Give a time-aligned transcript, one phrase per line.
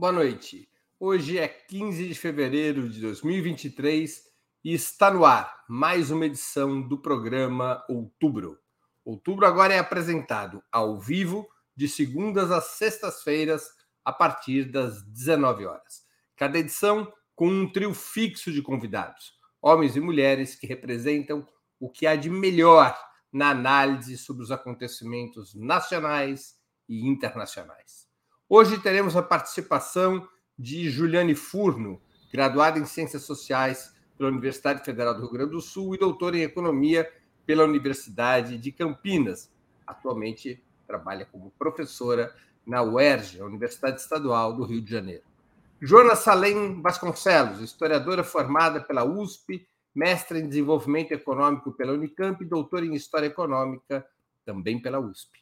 [0.00, 0.66] Boa noite.
[0.98, 4.22] Hoje é 15 de fevereiro de 2023
[4.64, 8.58] e está no ar mais uma edição do programa Outubro.
[9.04, 11.46] Outubro agora é apresentado ao vivo
[11.76, 13.68] de segundas às sextas-feiras
[14.02, 16.06] a partir das 19 horas.
[16.34, 21.46] Cada edição com um trio fixo de convidados, homens e mulheres que representam
[21.78, 22.98] o que há de melhor
[23.30, 26.54] na análise sobre os acontecimentos nacionais
[26.88, 28.09] e internacionais.
[28.52, 30.26] Hoje teremos a participação
[30.58, 35.94] de Juliane Furno, graduada em Ciências Sociais pela Universidade Federal do Rio Grande do Sul
[35.94, 37.08] e doutora em Economia
[37.46, 39.52] pela Universidade de Campinas.
[39.86, 42.34] Atualmente trabalha como professora
[42.66, 45.22] na UERJ, Universidade Estadual do Rio de Janeiro.
[45.80, 52.84] Joana Salem Vasconcelos, historiadora formada pela USP, mestre em Desenvolvimento Econômico pela Unicamp e doutora
[52.84, 54.04] em História Econômica
[54.44, 55.39] também pela USP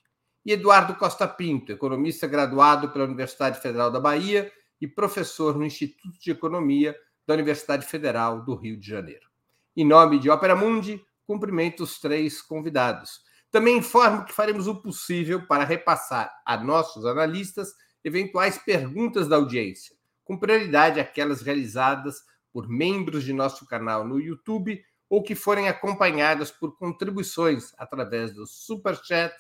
[0.48, 6.18] e Eduardo Costa Pinto, economista graduado pela Universidade Federal da Bahia e professor no Instituto
[6.18, 6.96] de Economia
[7.27, 9.28] da Universidade Federal do Rio de Janeiro.
[9.76, 13.20] Em nome de Opera Mundi, cumprimento os três convidados.
[13.50, 19.94] Também informo que faremos o possível para repassar a nossos analistas eventuais perguntas da audiência,
[20.24, 22.22] com prioridade aquelas realizadas
[22.54, 28.46] por membros de nosso canal no YouTube ou que forem acompanhadas por contribuições através do
[28.46, 29.36] Super Chat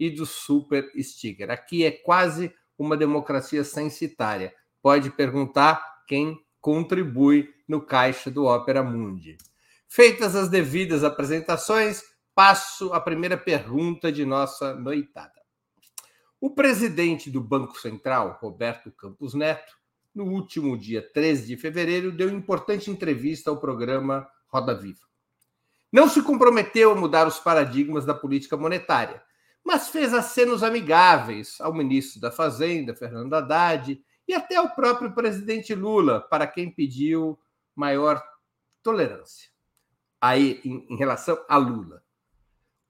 [0.00, 1.50] e do super sticker.
[1.50, 4.54] Aqui é quase uma democracia censitária.
[4.82, 9.36] Pode perguntar quem contribui no caixa do Opera Mundi.
[9.86, 12.02] Feitas as devidas apresentações,
[12.34, 15.38] passo a primeira pergunta de nossa noitada.
[16.40, 19.74] O presidente do Banco Central, Roberto Campos Neto,
[20.14, 25.00] no último dia 13 de fevereiro, deu importante entrevista ao programa Roda Viva.
[25.92, 29.22] Não se comprometeu a mudar os paradigmas da política monetária,
[29.64, 35.74] mas fez acenos amigáveis ao ministro da Fazenda, Fernando Haddad, e até ao próprio presidente
[35.74, 37.38] Lula, para quem pediu
[37.74, 38.22] maior
[38.82, 39.50] tolerância
[40.20, 42.02] aí em, em relação a Lula.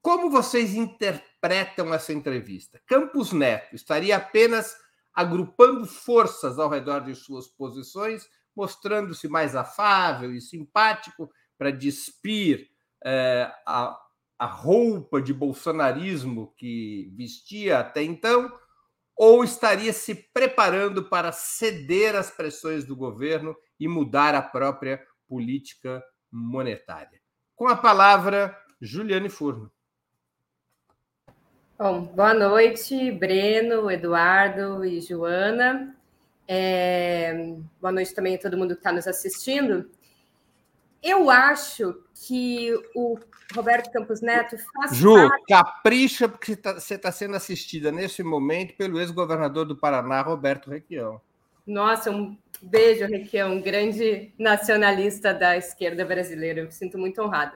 [0.03, 2.81] Como vocês interpretam essa entrevista?
[2.87, 4.75] Campos Neto estaria apenas
[5.12, 12.70] agrupando forças ao redor de suas posições, mostrando-se mais afável e simpático para despir
[13.04, 13.98] eh, a,
[14.40, 18.50] a roupa de bolsonarismo que vestia até então,
[19.14, 26.02] ou estaria se preparando para ceder às pressões do governo e mudar a própria política
[26.32, 27.20] monetária?
[27.54, 29.70] Com a palavra, Juliane Furno.
[31.78, 35.94] Bom, boa noite, Breno, Eduardo e Joana.
[36.48, 37.56] É...
[37.78, 39.90] Boa noite também a todo mundo que está nos assistindo.
[41.03, 43.19] Eu acho que o
[43.55, 45.44] Roberto Campos Neto faz Ju, parte...
[45.49, 51.21] capricha porque você está tá sendo assistida nesse momento pelo ex-governador do Paraná, Roberto Requião.
[51.66, 56.61] Nossa, um beijo, Requião, um grande nacionalista da esquerda brasileira.
[56.61, 57.55] Eu me sinto muito honrada.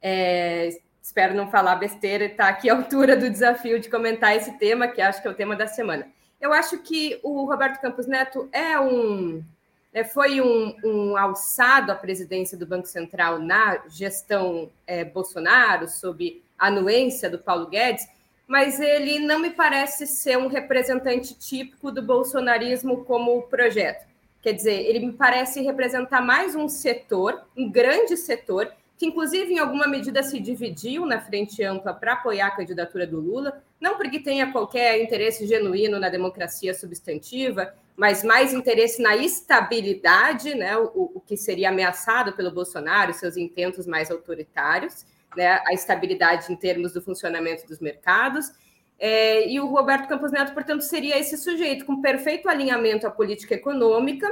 [0.00, 0.68] É,
[1.00, 4.58] espero não falar besteira e estar tá aqui à altura do desafio de comentar esse
[4.58, 6.06] tema, que acho que é o tema da semana.
[6.40, 9.42] Eu acho que o Roberto Campos Neto é um
[9.92, 16.42] é, foi um, um, alçado à presidência do Banco Central na gestão é, Bolsonaro, sob
[16.58, 18.08] anuência do Paulo Guedes,
[18.46, 24.06] mas ele não me parece ser um representante típico do bolsonarismo como projeto.
[24.40, 29.58] Quer dizer, ele me parece representar mais um setor, um grande setor, que inclusive em
[29.58, 34.20] alguma medida se dividiu na frente ampla para apoiar a candidatura do Lula, não porque
[34.20, 41.20] tenha qualquer interesse genuíno na democracia substantiva, mas mais interesse na estabilidade, né, o, o
[41.20, 45.04] que seria ameaçado pelo Bolsonaro seus intentos mais autoritários,
[45.36, 48.50] né, a estabilidade em termos do funcionamento dos mercados.
[48.98, 53.54] É, e o Roberto Campos Neto, portanto, seria esse sujeito com perfeito alinhamento à política
[53.54, 54.28] econômica,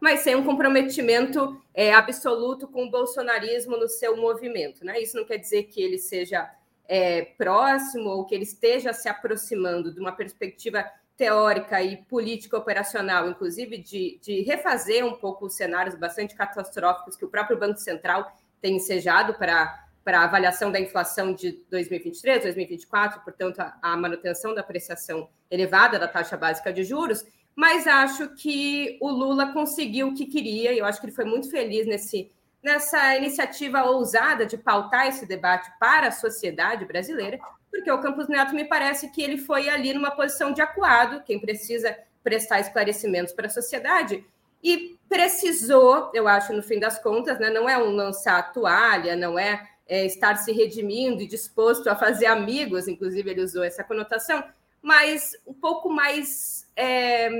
[0.00, 4.84] mas sem um comprometimento é, absoluto com o bolsonarismo no seu movimento.
[4.84, 5.00] Né?
[5.00, 6.50] Isso não quer dizer que ele seja
[6.88, 10.84] é, próximo ou que ele esteja se aproximando de uma perspectiva
[11.20, 17.26] teórica e política operacional, inclusive de, de refazer um pouco os cenários bastante catastróficos que
[17.26, 23.20] o próprio Banco Central tem ensejado para para a avaliação da inflação de 2023, 2024,
[23.20, 27.22] portanto, a, a, manutenção da apreciação elevada da taxa básica de juros,
[27.54, 31.26] mas acho que o Lula conseguiu o que queria, e eu acho que ele foi
[31.26, 32.32] muito feliz nesse,
[32.62, 37.38] nessa iniciativa ousada de pautar esse debate para a sociedade brasileira,
[37.70, 41.38] porque o Campos Neto me parece que ele foi ali numa posição de acuado, quem
[41.38, 44.24] precisa prestar esclarecimentos para a sociedade,
[44.62, 49.16] e precisou, eu acho, no fim das contas, né, não é um lançar a toalha,
[49.16, 53.82] não é, é estar se redimindo e disposto a fazer amigos, inclusive ele usou essa
[53.82, 54.44] conotação,
[54.82, 57.30] mas um pouco mais é,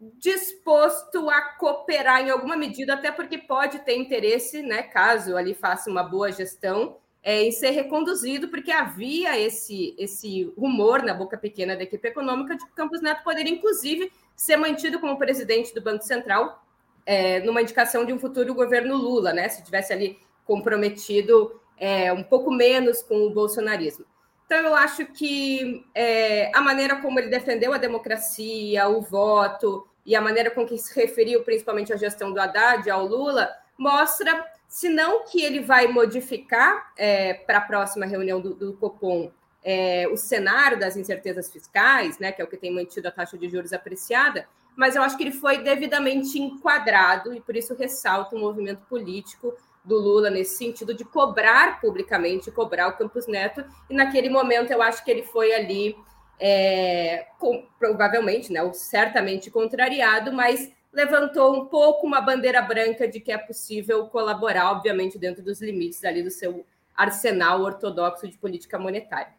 [0.00, 5.90] disposto a cooperar em alguma medida, até porque pode ter interesse, né, caso ali faça
[5.90, 6.96] uma boa gestão,
[7.28, 12.56] é, em ser reconduzido, porque havia esse, esse rumor na boca pequena da equipe econômica
[12.56, 16.64] de que o Campos Neto poderia, inclusive, ser mantido como presidente do Banco Central
[17.04, 19.46] é, numa indicação de um futuro governo Lula, né?
[19.50, 24.06] Se tivesse ali comprometido é, um pouco menos com o bolsonarismo.
[24.46, 30.16] Então, eu acho que é, a maneira como ele defendeu a democracia, o voto e
[30.16, 34.88] a maneira com que se referiu principalmente à gestão do Haddad, ao Lula, mostra se
[34.88, 39.30] não que ele vai modificar é, para a próxima reunião do, do Copom
[39.64, 43.36] é, o cenário das incertezas fiscais, né, que é o que tem mantido a taxa
[43.36, 48.36] de juros apreciada, mas eu acho que ele foi devidamente enquadrado e por isso ressalta
[48.36, 49.54] o movimento político
[49.84, 54.82] do Lula nesse sentido de cobrar publicamente, cobrar o Campos Neto, e naquele momento eu
[54.82, 55.96] acho que ele foi ali
[56.38, 63.20] é, com, provavelmente, né, ou certamente contrariado, mas levantou um pouco uma bandeira branca de
[63.20, 68.76] que é possível colaborar, obviamente, dentro dos limites ali do seu arsenal ortodoxo de política
[68.80, 69.32] monetária.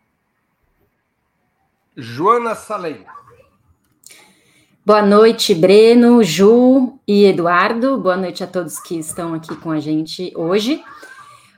[1.97, 3.06] Joana Salem.
[4.85, 7.97] Boa noite, Breno, Ju e Eduardo.
[7.97, 10.81] Boa noite a todos que estão aqui com a gente hoje.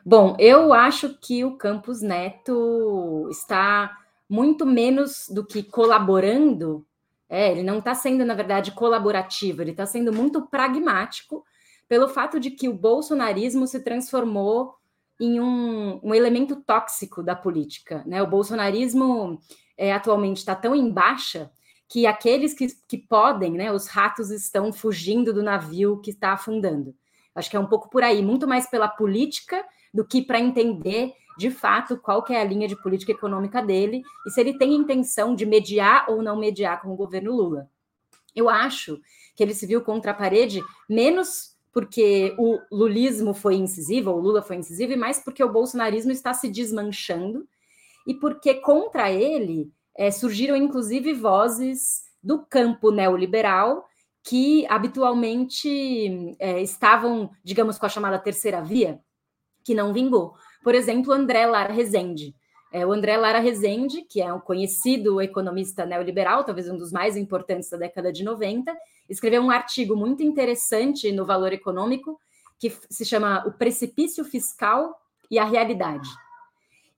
[0.03, 3.95] Bom, eu acho que o Campus Neto está
[4.27, 6.83] muito menos do que colaborando
[7.31, 11.45] é, ele não está sendo, na verdade, colaborativo, ele está sendo muito pragmático
[11.87, 14.75] pelo fato de que o bolsonarismo se transformou
[15.17, 18.03] em um, um elemento tóxico da política.
[18.05, 18.21] Né?
[18.21, 19.39] O bolsonarismo
[19.77, 21.49] é, atualmente está tão em baixa
[21.87, 26.93] que aqueles que, que podem, né, os ratos estão fugindo do navio que está afundando.
[27.33, 29.63] Acho que é um pouco por aí, muito mais pela política
[29.93, 34.03] do que para entender de fato qual que é a linha de política econômica dele
[34.27, 37.67] e se ele tem intenção de mediar ou não mediar com o governo Lula.
[38.35, 39.01] Eu acho
[39.35, 44.21] que ele se viu contra a parede menos porque o lulismo foi incisivo, ou o
[44.21, 47.47] Lula foi incisivo, e mais porque o bolsonarismo está se desmanchando
[48.05, 53.87] e porque contra ele é, surgiram inclusive vozes do campo neoliberal
[54.23, 58.99] que habitualmente é, estavam, digamos, com a chamada terceira via,
[59.63, 60.35] que não vingou.
[60.63, 62.35] Por exemplo, André Lara Rezende.
[62.71, 67.17] É, o André Lara Rezende, que é um conhecido economista neoliberal, talvez um dos mais
[67.17, 68.73] importantes da década de 90,
[69.09, 72.17] escreveu um artigo muito interessante no Valor Econômico,
[72.57, 74.95] que se chama O Precipício Fiscal
[75.29, 76.07] e a Realidade,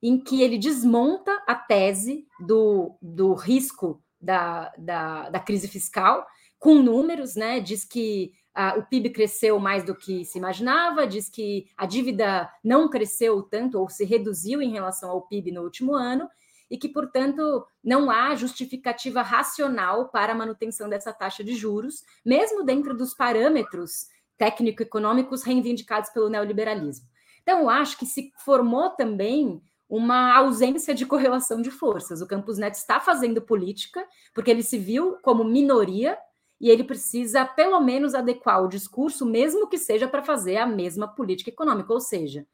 [0.02, 6.26] em que ele desmonta a tese do, do risco da, da, da crise fiscal
[6.60, 7.60] com números, né?
[7.60, 12.50] Diz que ah, o PIB cresceu mais do que se imaginava, diz que a dívida
[12.64, 16.30] não cresceu tanto ou se reduziu em relação ao PIB no último ano,
[16.70, 22.64] e que, portanto, não há justificativa racional para a manutenção dessa taxa de juros, mesmo
[22.64, 24.08] dentro dos parâmetros
[24.38, 27.08] técnico-econômicos reivindicados pelo neoliberalismo.
[27.42, 32.22] Então, eu acho que se formou também uma ausência de correlação de forças.
[32.22, 34.04] O Campos Neto está fazendo política
[34.34, 36.18] porque ele se viu como minoria
[36.64, 41.10] e ele precisa, pelo menos, adequar o discurso, mesmo que seja para fazer a mesma
[41.10, 41.92] política econômica.
[41.92, 42.48] Ou seja,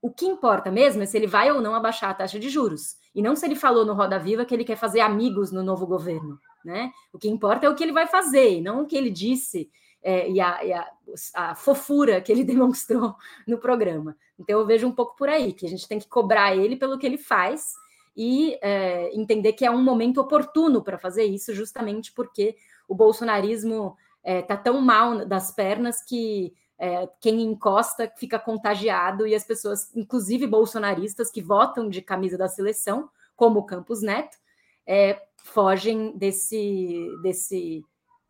[0.00, 2.96] o que importa mesmo é se ele vai ou não abaixar a taxa de juros,
[3.12, 5.84] e não se ele falou no Roda Viva que ele quer fazer amigos no novo
[5.84, 6.38] governo.
[6.64, 6.92] Né?
[7.12, 9.68] O que importa é o que ele vai fazer, não o que ele disse
[10.00, 10.86] é, e, a, e a,
[11.34, 13.16] a, fofura que ele demonstrou
[13.48, 14.16] no programa.
[14.38, 16.96] Então eu vejo um pouco por aí, que a gente tem que cobrar ele pelo
[16.96, 17.72] que ele faz
[18.16, 22.54] e é, entender que é um momento oportuno para fazer isso, justamente porque
[22.90, 29.34] o bolsonarismo está é, tão mal das pernas que é, quem encosta fica contagiado e
[29.34, 34.36] as pessoas, inclusive bolsonaristas que votam de camisa da seleção, como o Campos Neto,
[34.84, 37.84] é, fogem desse, desse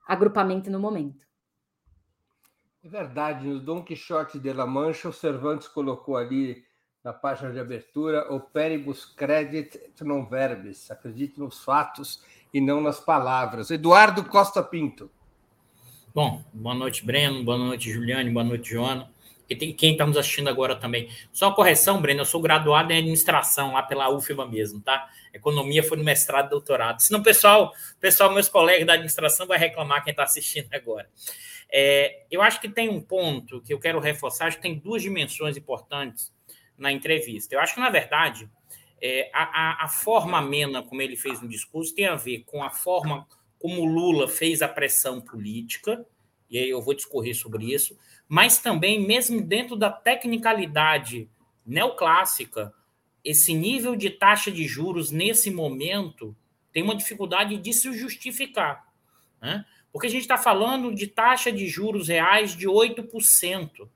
[0.06, 1.26] agrupamento no momento.
[2.84, 6.62] É verdade, no Dom Quixote de La Mancha, o Cervantes colocou ali
[7.02, 13.70] na página de abertura, operibus credit non verbis, acredite nos fatos e não nas palavras.
[13.70, 15.10] Eduardo Costa Pinto.
[16.14, 19.10] Bom, boa noite, Breno, boa noite, Juliane, boa noite, Joana.
[19.48, 21.08] E tem quem está nos assistindo agora também.
[21.32, 25.08] Só uma correção, Breno, eu sou graduado em administração lá pela UFBA mesmo, tá?
[25.32, 27.00] Economia foi no mestrado e doutorado.
[27.00, 31.08] Senão pessoal, pessoal, meus colegas da administração vai reclamar quem está assistindo agora.
[31.72, 35.02] É, eu acho que tem um ponto que eu quero reforçar, acho que tem duas
[35.02, 36.32] dimensões importantes
[36.76, 37.54] na entrevista.
[37.54, 38.50] Eu acho que, na verdade,
[39.02, 42.70] é, a, a, forma amena como ele fez no discurso tem a ver com a
[42.70, 43.26] forma
[43.58, 46.06] como Lula fez a pressão política,
[46.50, 47.96] e aí eu vou discorrer sobre isso,
[48.28, 51.28] mas também, mesmo dentro da tecnicalidade
[51.64, 52.72] neoclássica,
[53.24, 56.34] esse nível de taxa de juros nesse momento
[56.72, 58.86] tem uma dificuldade de se justificar.
[59.40, 59.64] Né?
[59.92, 63.88] Porque a gente está falando de taxa de juros reais de 8%.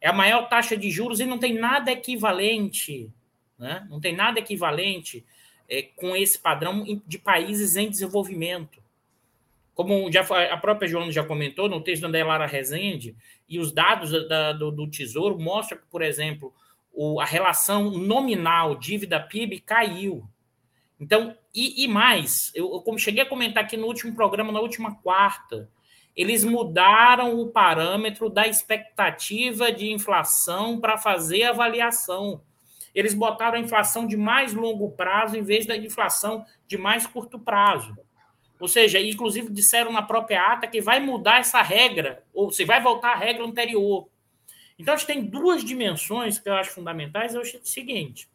[0.00, 3.12] É a maior taxa de juros e não tem nada equivalente,
[3.58, 3.86] né?
[3.90, 5.24] não tem nada equivalente
[5.68, 8.82] é, com esse padrão de países em desenvolvimento.
[9.74, 13.14] Como já, a própria Joana já comentou no texto da Andelara Rezende,
[13.48, 16.52] e os dados da, do, do, Tesouro mostram que, por exemplo,
[16.92, 20.28] o, a relação nominal dívida-PIB caiu.
[21.00, 24.60] Então, e, e mais, eu, eu, como cheguei a comentar aqui no último programa, na
[24.60, 25.70] última quarta,
[26.14, 32.42] eles mudaram o parâmetro da expectativa de inflação para fazer avaliação.
[32.98, 37.38] Eles botaram a inflação de mais longo prazo em vez da inflação de mais curto
[37.38, 37.96] prazo.
[38.58, 42.82] Ou seja, inclusive disseram na própria ata que vai mudar essa regra, ou se vai
[42.82, 44.08] voltar à regra anterior.
[44.76, 47.36] Então, acho que tem duas dimensões que eu acho fundamentais.
[47.36, 48.28] Acho o seguinte: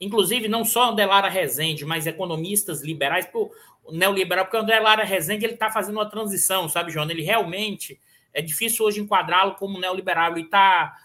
[0.00, 5.70] inclusive, não só Andelara Rezende, mas economistas liberais, o neoliberal, porque o Andelara Rezende está
[5.70, 7.08] fazendo uma transição, sabe, João?
[7.08, 8.00] Ele realmente
[8.34, 10.32] é difícil hoje enquadrá-lo como neoliberal.
[10.32, 10.96] Ele está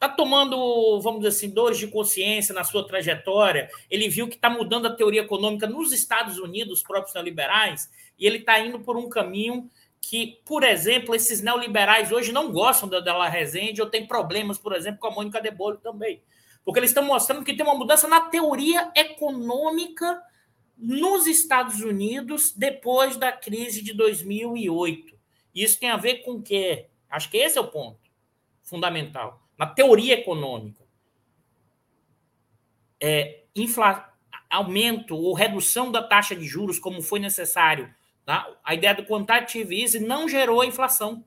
[0.00, 3.68] está tomando, vamos dizer assim, dores de consciência na sua trajetória.
[3.90, 8.26] Ele viu que está mudando a teoria econômica nos Estados Unidos, os próprios neoliberais, e
[8.26, 13.00] ele está indo por um caminho que, por exemplo, esses neoliberais hoje não gostam da
[13.00, 16.22] Della Rezende ou tem problemas, por exemplo, com a Mônica de Bollo também.
[16.64, 20.22] Porque eles estão mostrando que tem uma mudança na teoria econômica
[20.78, 25.14] nos Estados Unidos depois da crise de 2008.
[25.54, 26.86] Isso tem a ver com o quê?
[27.10, 28.00] Acho que esse é o ponto
[28.62, 30.82] fundamental na teoria econômica,
[32.98, 34.10] é, infla,
[34.48, 38.50] aumento ou redução da taxa de juros, como foi necessário, tá?
[38.64, 41.22] a ideia do quantitative easing não gerou inflação.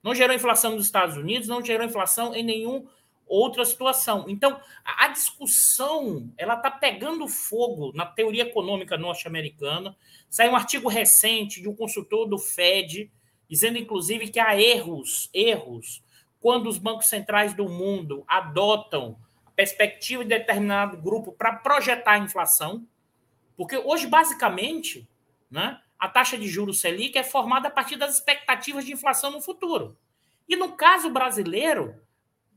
[0.00, 2.88] Não gerou inflação nos Estados Unidos, não gerou inflação em nenhuma
[3.26, 4.26] outra situação.
[4.28, 9.96] Então, a, a discussão ela está pegando fogo na teoria econômica norte-americana.
[10.28, 13.10] Saiu um artigo recente de um consultor do Fed,
[13.48, 16.00] dizendo, inclusive, que há erros, erros
[16.40, 22.18] quando os bancos centrais do mundo adotam a perspectiva de determinado grupo para projetar a
[22.18, 22.86] inflação,
[23.56, 25.06] porque hoje, basicamente,
[25.50, 29.42] né, a taxa de juros Selic é formada a partir das expectativas de inflação no
[29.42, 29.98] futuro.
[30.48, 32.02] E no caso brasileiro,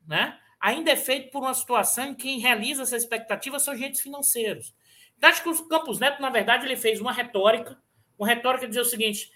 [0.08, 4.00] né, ainda é feito por uma situação em que quem realiza essa expectativa são agentes
[4.00, 4.74] financeiros.
[5.18, 7.78] Então, acho que o Campos Neto, na verdade, ele fez uma retórica,
[8.18, 9.30] uma retórica dizer o seguinte: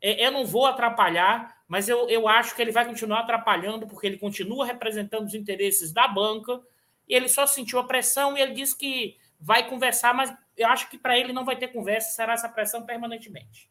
[0.00, 4.06] é, eu não vou atrapalhar mas eu, eu acho que ele vai continuar atrapalhando, porque
[4.06, 6.60] ele continua representando os interesses da banca,
[7.08, 10.90] e ele só sentiu a pressão e ele disse que vai conversar, mas eu acho
[10.90, 13.70] que para ele não vai ter conversa, será essa pressão permanentemente.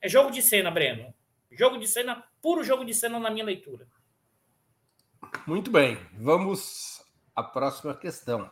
[0.00, 1.14] É jogo de cena, Breno.
[1.52, 3.86] Jogo de cena, puro jogo de cena na minha leitura.
[5.46, 7.00] Muito bem, vamos
[7.32, 8.50] à próxima questão.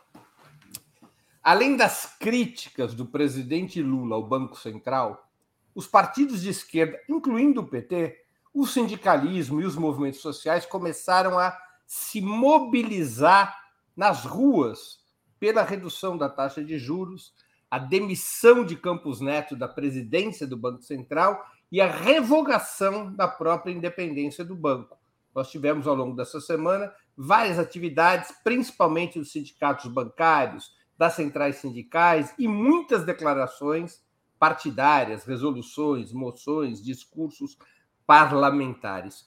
[1.43, 5.29] Além das críticas do presidente Lula ao Banco Central,
[5.75, 8.23] os partidos de esquerda, incluindo o PT,
[8.55, 13.53] o sindicalismo e os movimentos sociais começaram a se mobilizar
[13.93, 14.97] nas ruas
[15.37, 17.33] pela redução da taxa de juros,
[17.69, 23.73] a demissão de Campos Neto da presidência do Banco Central e a revogação da própria
[23.73, 24.97] independência do banco.
[25.35, 32.33] Nós tivemos ao longo dessa semana várias atividades, principalmente dos sindicatos bancários, das centrais sindicais
[32.39, 34.01] e muitas declarações
[34.39, 37.57] partidárias, resoluções, moções, discursos
[38.05, 39.25] parlamentares.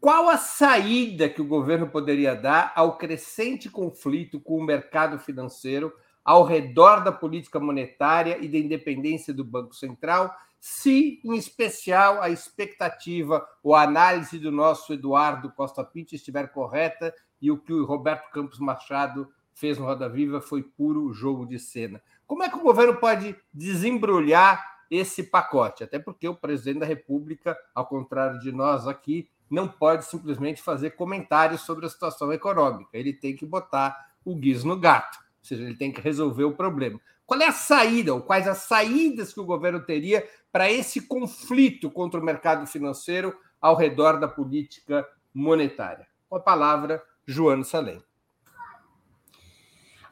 [0.00, 5.92] Qual a saída que o governo poderia dar ao crescente conflito com o mercado financeiro
[6.24, 12.28] ao redor da política monetária e da independência do Banco Central, se, em especial, a
[12.30, 17.84] expectativa ou a análise do nosso Eduardo Costa Pinto estiver correta e o que o
[17.84, 22.02] Roberto Campos Machado fez no Roda Viva foi puro jogo de cena.
[22.26, 27.56] Como é que o governo pode desembrulhar esse pacote, até porque o presidente da República,
[27.74, 32.96] ao contrário de nós aqui, não pode simplesmente fazer comentários sobre a situação econômica.
[32.96, 36.54] Ele tem que botar o guiz no gato, ou seja, ele tem que resolver o
[36.54, 37.00] problema.
[37.26, 41.90] Qual é a saída, ou quais as saídas que o governo teria para esse conflito
[41.90, 46.08] contra o mercado financeiro ao redor da política monetária?
[46.28, 48.02] Com a palavra, Joana Salem.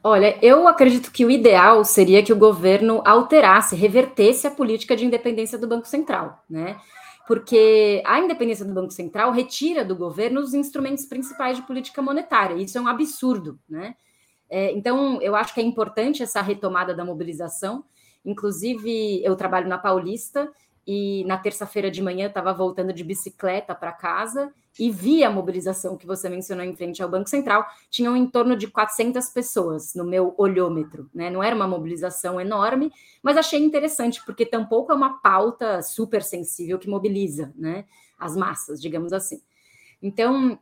[0.03, 5.05] Olha, eu acredito que o ideal seria que o governo alterasse, revertesse a política de
[5.05, 6.79] independência do Banco Central, né?
[7.27, 12.55] Porque a independência do Banco Central retira do governo os instrumentos principais de política monetária.
[12.55, 13.95] Isso é um absurdo, né?
[14.49, 17.85] É, então, eu acho que é importante essa retomada da mobilização.
[18.25, 20.51] Inclusive, eu trabalho na Paulista
[20.91, 25.99] e na terça-feira de manhã estava voltando de bicicleta para casa e vi a mobilização
[25.99, 27.67] que você mencionou em frente ao Banco Central.
[27.91, 31.29] Tinham em torno de 400 pessoas no meu olhômetro, né?
[31.29, 32.91] Não era uma mobilização enorme,
[33.23, 37.85] mas achei interessante, porque tampouco é uma pauta super sensível que mobiliza, né?
[38.19, 39.43] As massas, digamos assim.
[40.01, 40.59] Então,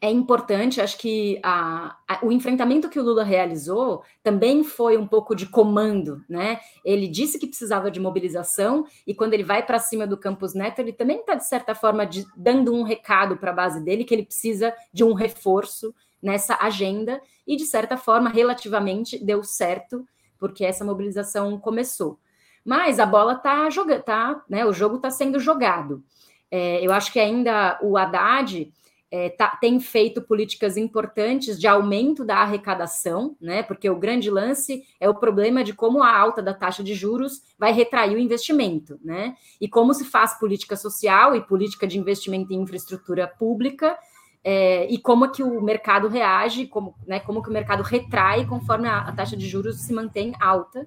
[0.00, 5.06] é importante, acho que a, a, o enfrentamento que o Lula realizou também foi um
[5.06, 6.60] pouco de comando, né?
[6.84, 10.80] Ele disse que precisava de mobilização, e quando ele vai para cima do Campus Neto,
[10.80, 14.12] ele também está, de certa forma, de, dando um recado para a base dele que
[14.12, 20.04] ele precisa de um reforço nessa agenda, e de certa forma, relativamente, deu certo,
[20.38, 22.18] porque essa mobilização começou.
[22.64, 24.66] Mas a bola está jogando, tá, né?
[24.66, 26.02] O jogo está sendo jogado.
[26.50, 28.72] É, eu acho que ainda o Haddad
[29.16, 33.62] é, tá, tem feito políticas importantes de aumento da arrecadação, né?
[33.62, 37.40] Porque o grande lance é o problema de como a alta da taxa de juros
[37.58, 39.34] vai retrair o investimento, né?
[39.58, 43.98] E como se faz política social e política de investimento em infraestrutura pública.
[44.44, 48.86] É, e como que o mercado reage, como, né, como que o mercado retrai conforme
[48.86, 50.86] a, a taxa de juros se mantém alta,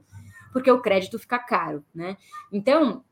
[0.54, 2.16] porque o crédito fica caro, né?
[2.54, 3.04] Então,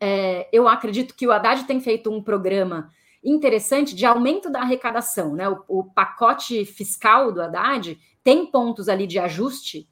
[0.00, 2.90] é, eu acredito que o Haddad tem feito um programa
[3.24, 5.34] interessante de aumento da arrecadação.
[5.34, 5.48] Né?
[5.48, 9.88] O, o pacote fiscal do Haddad tem pontos ali de ajuste.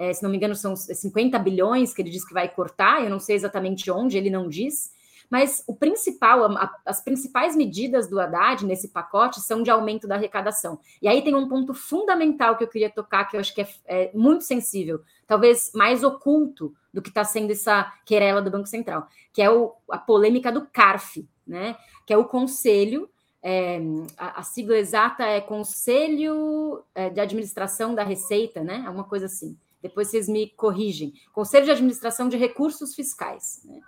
[0.00, 3.10] É, se não me engano, são 50 bilhões que ele diz que vai cortar, eu
[3.10, 4.90] não sei exatamente onde, ele não diz.
[5.30, 10.16] Mas o principal, a, as principais medidas do Haddad nesse pacote são de aumento da
[10.16, 10.78] arrecadação.
[11.00, 13.68] E aí tem um ponto fundamental que eu queria tocar, que eu acho que é,
[13.86, 19.08] é muito sensível, talvez mais oculto do que está sendo essa querela do Banco Central,
[19.32, 21.76] que é o, a polêmica do CARF, né?
[22.06, 23.08] Que é o conselho,
[23.42, 23.80] é,
[24.16, 28.84] a, a, sigla exata é Conselho é, de Administração da Receita, né?
[28.86, 29.56] Alguma coisa assim.
[29.82, 31.12] Depois vocês me corrigem.
[31.32, 33.60] Conselho de Administração de Recursos Fiscais.
[33.64, 33.80] Né?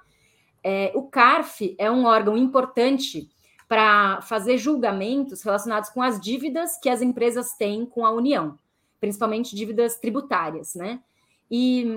[0.64, 3.30] É, o CARF é um órgão importante
[3.69, 8.58] para fazer julgamentos relacionados com as dívidas que as empresas têm com a União,
[9.00, 11.00] principalmente dívidas tributárias, né?
[11.50, 11.97] E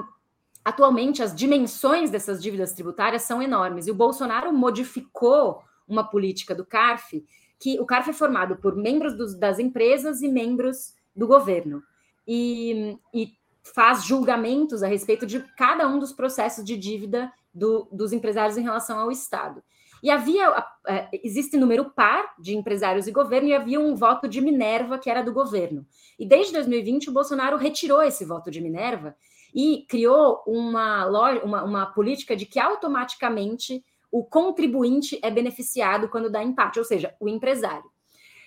[0.68, 3.88] atualmente as dimensões dessas dívidas tributárias são enormes.
[3.88, 7.26] E o Bolsonaro modificou uma política do CARF,
[7.58, 11.82] que o CARF é formado por membros dos, das empresas e membros do governo.
[12.28, 13.32] E, e,
[13.64, 18.64] faz julgamentos a respeito de cada um dos processos de dívida do, dos empresários em
[18.64, 19.64] relação ao Estado.
[20.04, 24.42] E havia, é, existe número par de empresários e governo, e havia um voto de
[24.42, 25.86] Minerva que era do governo.
[26.20, 29.16] E desde 2020, o Bolsonaro retirou esse voto de Minerva
[29.58, 31.08] e criou uma,
[31.44, 37.16] uma, uma política de que automaticamente o contribuinte é beneficiado quando dá empate, ou seja,
[37.20, 37.90] o empresário.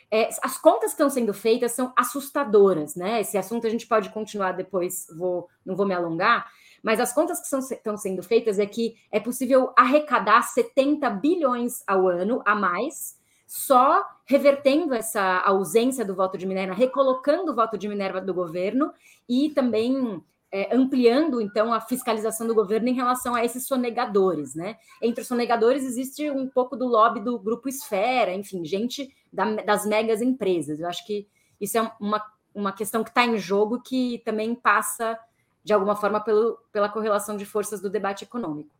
[0.08, 3.20] É, as contas que estão sendo feitas são assustadoras, né?
[3.22, 6.48] Esse assunto a gente pode continuar depois, vou, não vou me alongar,
[6.80, 11.82] mas as contas que são, estão sendo feitas é que é possível arrecadar 70 bilhões
[11.88, 13.18] ao ano a mais,
[13.48, 18.92] só revertendo essa ausência do voto de Minerva, recolocando o voto de Minerva do governo
[19.28, 24.76] e também é, ampliando então a fiscalização do governo em relação a esses sonegadores, né?
[25.00, 29.86] Entre os sonegadores existe um pouco do lobby do grupo Esfera, enfim, gente da, das
[29.86, 30.80] megas empresas.
[30.80, 31.28] Eu acho que
[31.60, 35.18] isso é uma, uma questão que está em jogo que também passa
[35.62, 38.74] de alguma forma pelo, pela correlação de forças do debate econômico.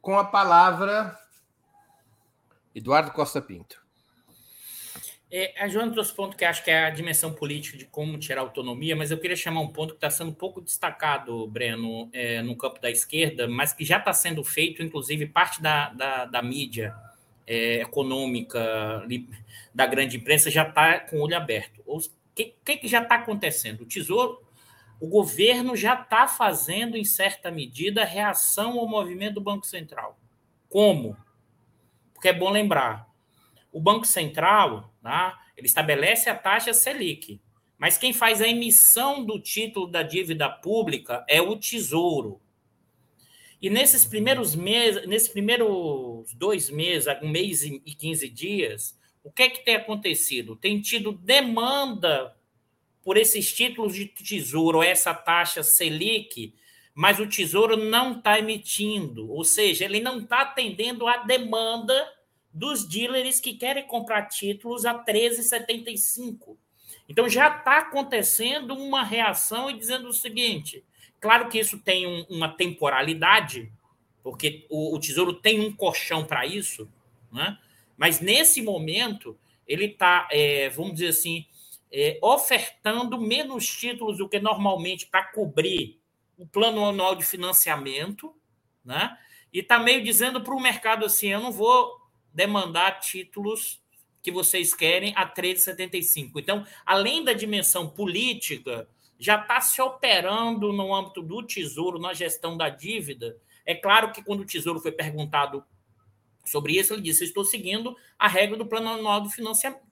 [0.00, 1.18] Com a palavra,
[2.74, 3.79] Eduardo Costa Pinto.
[5.32, 8.40] É, a Joana trouxe ponto que acho que é a dimensão política de como tirar
[8.40, 12.56] autonomia, mas eu queria chamar um ponto que está sendo pouco destacado, Breno, é, no
[12.56, 16.92] campo da esquerda, mas que já está sendo feito, inclusive parte da, da, da mídia
[17.46, 19.04] é, econômica
[19.72, 21.80] da grande imprensa já está com o olho aberto.
[21.86, 22.00] O
[22.34, 23.82] que, que, que já está acontecendo?
[23.82, 24.42] O Tesouro,
[25.00, 30.18] o governo já está fazendo, em certa medida, reação ao movimento do Banco Central.
[30.68, 31.16] Como?
[32.12, 33.09] Porque é bom lembrar,
[33.72, 37.40] o Banco Central, tá, ele estabelece a taxa Selic,
[37.78, 42.40] mas quem faz a emissão do título da dívida pública é o Tesouro.
[43.60, 49.42] E nesses primeiros meses, nesses primeiros dois meses, um mês e 15 dias, o que
[49.42, 50.56] é que tem acontecido?
[50.56, 52.34] Tem tido demanda
[53.02, 56.54] por esses títulos de tesouro, essa taxa Selic,
[56.94, 61.94] mas o tesouro não está emitindo, ou seja, ele não está atendendo à demanda
[62.52, 66.56] dos dealers que querem comprar títulos a 13,75.
[67.08, 70.84] Então já está acontecendo uma reação e dizendo o seguinte:
[71.20, 73.72] claro que isso tem um, uma temporalidade,
[74.22, 76.88] porque o, o Tesouro tem um colchão para isso,
[77.32, 77.58] né?
[77.96, 81.46] mas nesse momento ele está, é, vamos dizer assim,
[81.92, 86.00] é, ofertando menos títulos do que normalmente para cobrir
[86.38, 88.34] o plano anual de financiamento,
[88.84, 89.16] né?
[89.52, 91.99] E está meio dizendo para o mercado assim: eu não vou
[92.32, 93.80] demandar títulos
[94.22, 96.32] que vocês querem a 13,75.
[96.36, 98.88] Então, além da dimensão política,
[99.18, 103.36] já está se operando no âmbito do Tesouro, na gestão da dívida.
[103.66, 105.64] É claro que quando o Tesouro foi perguntado
[106.44, 109.22] sobre isso, ele disse: estou seguindo a regra do Plano Anual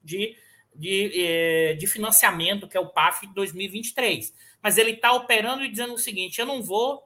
[0.03, 0.37] de,
[0.74, 4.33] de, eh, de Financiamento, que é o PAF de 2023.
[4.62, 7.03] Mas ele está operando e dizendo o seguinte: eu não vou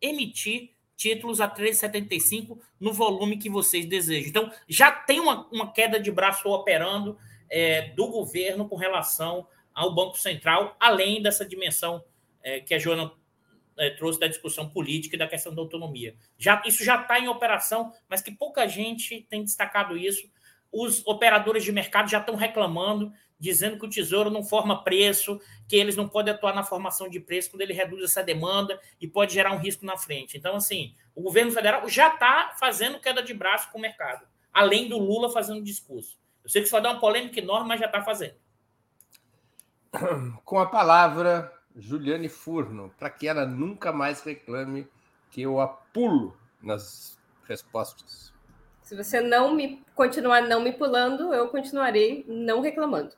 [0.00, 4.28] emitir títulos a 3,75 no volume que vocês desejam.
[4.28, 7.18] Então, já tem uma, uma queda de braço operando
[7.50, 12.02] é, do governo com relação ao Banco Central, além dessa dimensão
[12.42, 13.12] é, que a Joana
[13.76, 16.16] é, trouxe da discussão política e da questão da autonomia.
[16.38, 20.28] Já, isso já está em operação, mas que pouca gente tem destacado isso.
[20.72, 25.76] Os operadores de mercado já estão reclamando dizendo que o Tesouro não forma preço, que
[25.76, 29.34] eles não podem atuar na formação de preço quando ele reduz essa demanda e pode
[29.34, 30.36] gerar um risco na frente.
[30.36, 34.88] Então, assim, o governo federal já está fazendo queda de braço com o mercado, além
[34.88, 36.18] do Lula fazendo discurso.
[36.42, 38.36] Eu sei que isso vai dar uma polêmica enorme, mas já está fazendo.
[40.44, 44.88] Com a palavra, Juliane Furno, para que ela nunca mais reclame
[45.30, 48.32] que eu apulo nas respostas.
[48.82, 53.14] Se você não me continuar não me pulando, eu continuarei não reclamando.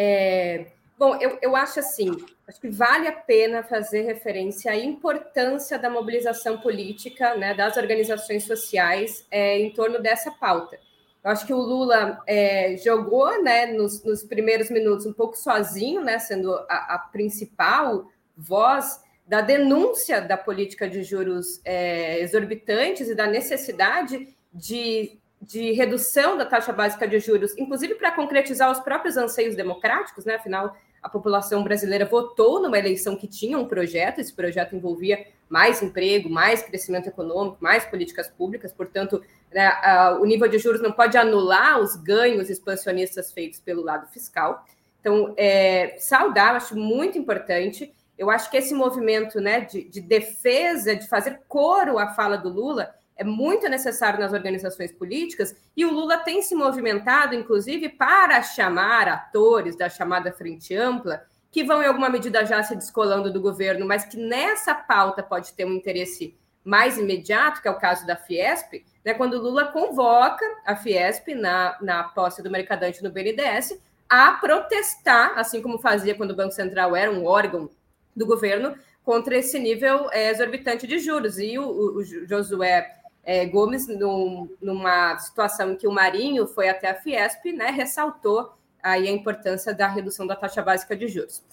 [0.00, 2.12] É, bom, eu, eu acho assim,
[2.46, 8.44] acho que vale a pena fazer referência à importância da mobilização política né, das organizações
[8.44, 10.78] sociais é, em torno dessa pauta.
[11.24, 16.00] Eu acho que o Lula é, jogou né, nos, nos, primeiros minutos um pouco sozinho,
[16.00, 18.06] né, sendo a, a principal
[18.36, 26.36] voz da denúncia da política de juros é, exorbitantes e da necessidade de de redução
[26.36, 30.34] da taxa básica de juros, inclusive para concretizar os próprios anseios democráticos, né?
[30.34, 35.82] Afinal, a população brasileira votou numa eleição que tinha um projeto, esse projeto envolvia mais
[35.82, 39.72] emprego, mais crescimento econômico, mais políticas públicas, portanto, né,
[40.20, 44.66] o nível de juros não pode anular os ganhos expansionistas feitos pelo lado fiscal.
[45.00, 47.90] Então, é, saudar, acho muito importante.
[48.18, 52.50] Eu acho que esse movimento né, de, de defesa, de fazer coro à fala do
[52.50, 58.40] Lula, é muito necessário nas organizações políticas, e o Lula tem se movimentado, inclusive, para
[58.42, 63.40] chamar atores da chamada Frente Ampla, que vão, em alguma medida, já se descolando do
[63.40, 68.06] governo, mas que nessa pauta pode ter um interesse mais imediato, que é o caso
[68.06, 73.10] da Fiesp, né, quando o Lula convoca a Fiesp na, na posse do mercadante no
[73.10, 77.68] BNDES a protestar, assim como fazia quando o Banco Central era um órgão
[78.14, 81.38] do governo, contra esse nível é, exorbitante de juros.
[81.38, 82.98] E o, o Josué
[83.28, 88.54] é, Gomes, num, numa situação em que o Marinho foi até a Fiesp, né, ressaltou
[88.82, 91.44] aí a importância da redução da taxa básica de juros.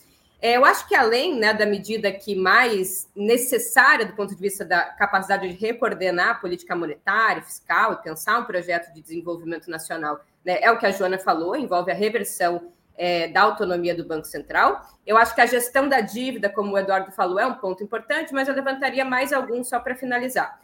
[0.42, 4.64] É, eu acho que além né, da medida que mais necessária do ponto de vista
[4.64, 10.22] da capacidade de recoordenar a política monetária, fiscal e pensar um projeto de desenvolvimento nacional,
[10.46, 14.28] né, é o que a Joana falou, envolve a reversão é, da autonomia do Banco
[14.28, 14.82] Central.
[15.06, 18.34] Eu acho que a gestão da dívida, como o Eduardo falou, é um ponto importante,
[18.34, 20.64] mas eu levantaria mais alguns só para finalizar.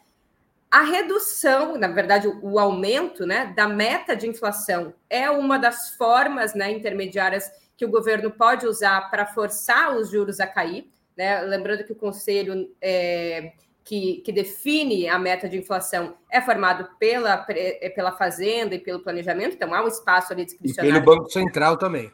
[0.71, 6.55] A redução, na verdade, o aumento né, da meta de inflação é uma das formas
[6.55, 10.89] né, intermediárias que o governo pode usar para forçar os juros a cair.
[11.17, 11.41] Né?
[11.41, 13.51] Lembrando que o Conselho é,
[13.83, 18.99] que, que, define a meta de inflação é formado pela, é, pela Fazenda e pelo
[18.99, 20.97] Planejamento, então há um espaço ali discricionário.
[20.97, 22.11] E pelo Banco Central também.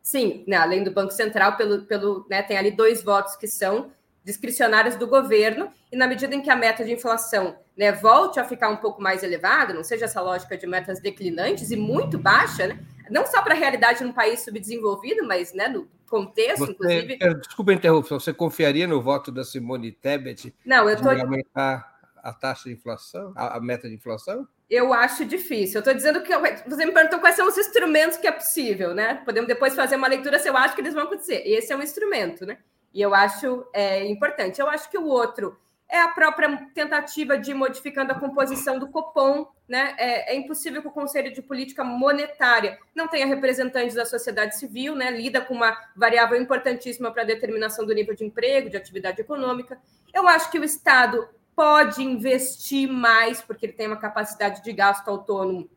[0.00, 3.90] Sim, né, além do Banco Central, pelo, pelo, né, tem ali dois votos que são
[4.28, 8.44] discricionárias do governo, e na medida em que a meta de inflação né, volte a
[8.44, 12.66] ficar um pouco mais elevada, não seja essa lógica de metas declinantes e muito baixa,
[12.66, 12.78] né,
[13.10, 17.18] não só para a realidade num país subdesenvolvido, mas né, no contexto, você, inclusive.
[17.40, 21.14] Desculpa a interrupção, você confiaria no voto da Simone Tebet não, eu tô...
[21.14, 24.46] de aumentar a taxa de inflação, a, a meta de inflação?
[24.68, 25.76] Eu acho difícil.
[25.76, 26.30] Eu estou dizendo que
[26.68, 29.14] você me perguntou quais são os instrumentos que é possível, né?
[29.24, 31.42] Podemos depois fazer uma leitura se eu acho que eles vão acontecer.
[31.46, 32.58] Esse é um instrumento, né?
[32.92, 34.60] E eu acho é, importante.
[34.60, 39.46] Eu acho que o outro é a própria tentativa de modificando a composição do Copom.
[39.66, 39.94] Né?
[39.98, 44.94] É, é, impossível que o Conselho de Política Monetária não tenha representantes da sociedade civil,
[44.94, 45.10] né?
[45.10, 49.78] lida com uma variável importantíssima para a determinação do nível de emprego, de atividade econômica.
[50.14, 55.08] Eu acho que o Estado pode investir mais, porque ele tem uma capacidade de gasto
[55.08, 55.68] autônomo,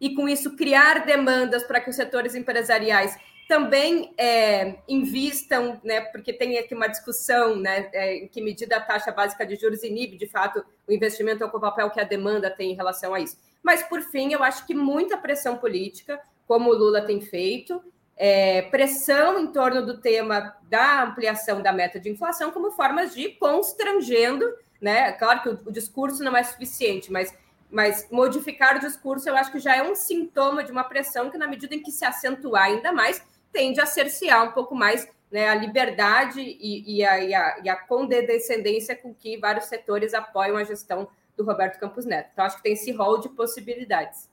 [0.00, 6.32] e com isso criar demandas para que os setores empresariais também é, invistam, né, porque
[6.32, 10.16] tem aqui uma discussão né, é, em que medida a taxa básica de juros inibe,
[10.16, 13.38] de fato, o investimento é o papel que a demanda tem em relação a isso.
[13.62, 17.82] Mas, por fim, eu acho que muita pressão política, como o Lula tem feito,
[18.16, 23.22] é, pressão em torno do tema da ampliação da meta de inflação como formas de
[23.22, 24.44] ir constrangendo,
[24.80, 25.12] né?
[25.12, 27.34] Claro que o, o discurso não é suficiente, mas
[27.68, 31.36] mas modificar o discurso eu acho que já é um sintoma de uma pressão que,
[31.36, 33.20] na medida em que se acentuar ainda mais,
[33.56, 37.68] tende a cercear um pouco mais né, a liberdade e, e, a, e, a, e
[37.70, 42.28] a condescendência com que vários setores apoiam a gestão do Roberto Campos Neto.
[42.34, 44.28] Então, acho que tem esse rol de possibilidades.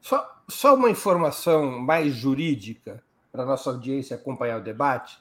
[0.00, 5.20] Só, só uma informação mais jurídica para a nossa audiência acompanhar o debate.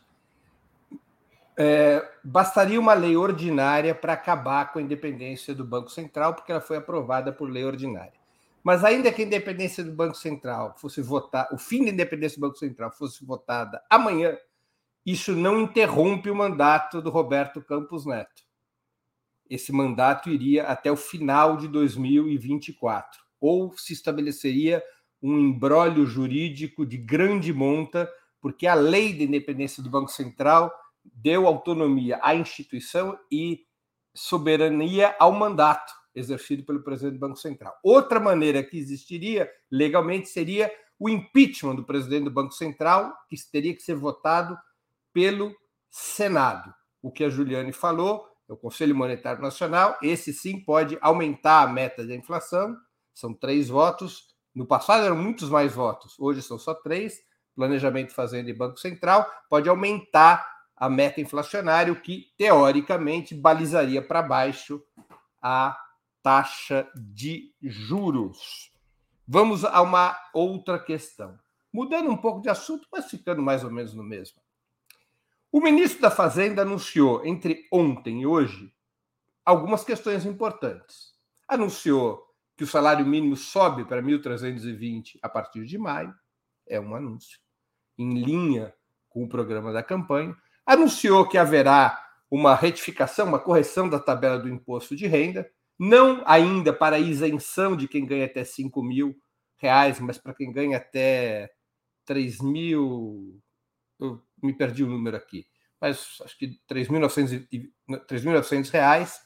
[1.57, 6.61] É, bastaria uma lei ordinária para acabar com a independência do Banco Central, porque ela
[6.61, 8.24] foi aprovada por lei ordinária.
[8.65, 12.47] Mas ainda que a independência do Banco Central fosse votar, o fim da independência do
[12.47, 14.35] Banco Central fosse votada amanhã,
[15.05, 18.41] isso não interrompe o mandato do Roberto Campos Neto.
[19.47, 24.83] Esse mandato iria até o final de 2024, ou se estabeleceria
[25.21, 30.73] um embrólio jurídico de grande monta, porque a lei da independência do Banco Central
[31.03, 33.63] deu autonomia à instituição e
[34.15, 37.77] soberania ao mandato exercido pelo presidente do Banco Central.
[37.83, 43.75] Outra maneira que existiria legalmente seria o impeachment do presidente do Banco Central, que teria
[43.75, 44.57] que ser votado
[45.13, 45.53] pelo
[45.89, 46.73] Senado.
[47.01, 51.67] O que a Juliane falou, é o Conselho Monetário Nacional, esse sim pode aumentar a
[51.67, 52.75] meta da inflação,
[53.13, 54.35] são três votos.
[54.53, 57.19] No passado eram muitos mais votos, hoje são só três.
[57.55, 64.21] Planejamento Fazenda e Banco Central pode aumentar a meta inflacionária, o que teoricamente balizaria para
[64.21, 64.83] baixo
[65.41, 65.77] a
[66.25, 68.73] taxa de juros.
[69.27, 71.37] Vamos a uma outra questão.
[71.71, 74.41] Mudando um pouco de assunto, mas ficando mais ou menos no mesmo.
[75.51, 78.73] O ministro da Fazenda anunciou entre ontem e hoje
[79.45, 81.13] algumas questões importantes.
[81.47, 82.25] Anunciou
[82.57, 86.11] que o salário mínimo sobe para 1.320 a partir de maio,
[86.65, 87.37] é um anúncio,
[87.99, 88.73] em linha
[89.09, 90.35] com o programa da campanha
[90.65, 96.73] anunciou que haverá uma retificação, uma correção da tabela do imposto de renda, não ainda
[96.73, 99.15] para isenção de quem ganha até 5 mil
[99.57, 101.51] reais, mas para quem ganha até
[102.05, 103.39] 3 mil.
[103.99, 105.45] Eu me perdi o número aqui,
[105.79, 109.21] mas acho que 3.900 reais,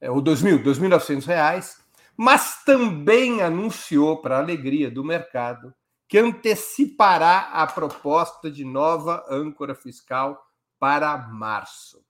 [0.00, 1.82] é, ou 2.000, 2.900 reais,
[2.16, 5.74] mas também anunciou, para alegria do mercado,
[6.08, 10.44] que antecipará a proposta de nova âncora fiscal
[10.78, 12.04] para março.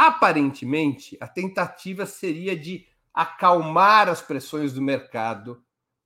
[0.00, 5.60] Aparentemente, a tentativa seria de acalmar as pressões do mercado.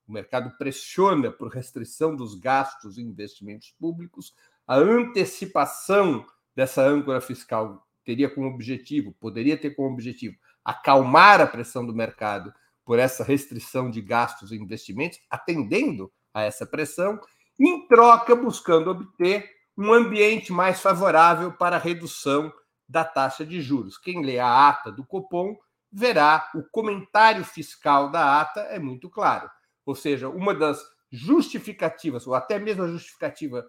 [0.08, 4.32] O mercado pressiona por restrição dos gastos e investimentos públicos.
[4.66, 6.24] A antecipação
[6.56, 12.50] dessa âncora fiscal teria como objetivo, poderia ter como objetivo, acalmar a pressão do mercado
[12.86, 17.20] por essa restrição de gastos e investimentos, atendendo a essa pressão,
[17.60, 22.50] em troca buscando obter um ambiente mais favorável para a redução
[22.88, 23.98] da taxa de juros.
[23.98, 25.56] Quem lê a ata do Copom
[25.90, 29.50] verá o comentário fiscal da ata é muito claro.
[29.84, 33.66] Ou seja, uma das justificativas, ou até mesmo a justificativa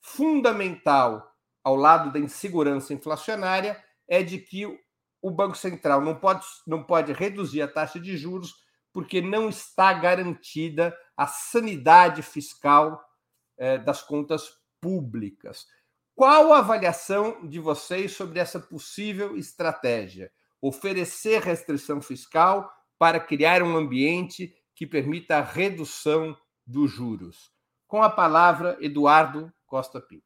[0.00, 1.28] fundamental
[1.64, 4.64] ao lado da insegurança inflacionária, é de que
[5.20, 8.54] o Banco Central não pode, não pode reduzir a taxa de juros
[8.92, 13.02] porque não está garantida a sanidade fiscal
[13.58, 14.48] eh, das contas
[14.80, 15.66] públicas.
[16.16, 20.32] Qual a avaliação de vocês sobre essa possível estratégia?
[20.62, 26.34] Oferecer restrição fiscal para criar um ambiente que permita a redução
[26.66, 27.52] dos juros.
[27.86, 30.24] Com a palavra, Eduardo Costa Pinto.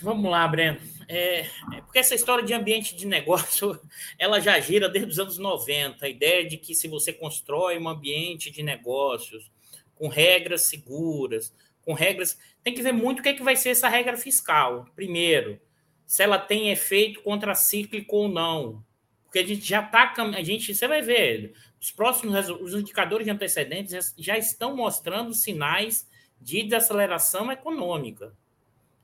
[0.00, 0.78] Vamos lá, Breno.
[1.08, 3.76] É, é, porque essa história de ambiente de negócio,
[4.16, 6.06] ela já gira desde os anos 90.
[6.06, 9.50] A ideia de que se você constrói um ambiente de negócios
[9.96, 11.52] com regras seguras,
[11.84, 12.38] com regras.
[12.62, 14.86] Tem que ver muito o que, é que vai ser essa regra fiscal.
[14.94, 15.60] Primeiro,
[16.06, 18.84] se ela tem efeito contracíclico ou não.
[19.24, 20.12] Porque a gente já está.
[20.36, 26.08] A gente, você vai ver, os próximos os indicadores de antecedentes já estão mostrando sinais
[26.40, 28.34] de desaceleração econômica.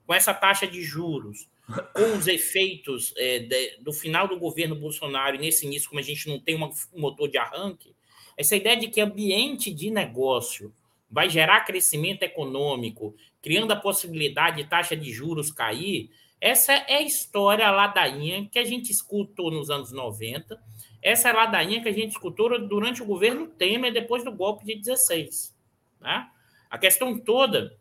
[0.07, 1.49] Com essa taxa de juros,
[1.93, 6.05] com os efeitos é, de, do final do governo Bolsonaro e nesse início, como a
[6.05, 7.95] gente não tem uma, um motor de arranque,
[8.37, 10.73] essa ideia de que ambiente de negócio
[11.11, 17.03] vai gerar crescimento econômico, criando a possibilidade de taxa de juros cair, essa é a
[17.03, 20.61] história ladainha que a gente escutou nos anos 90,
[21.03, 24.65] essa é a ladainha que a gente escutou durante o governo Temer, depois do golpe
[24.65, 25.57] de 16.
[26.01, 26.29] Né?
[26.71, 27.77] A questão toda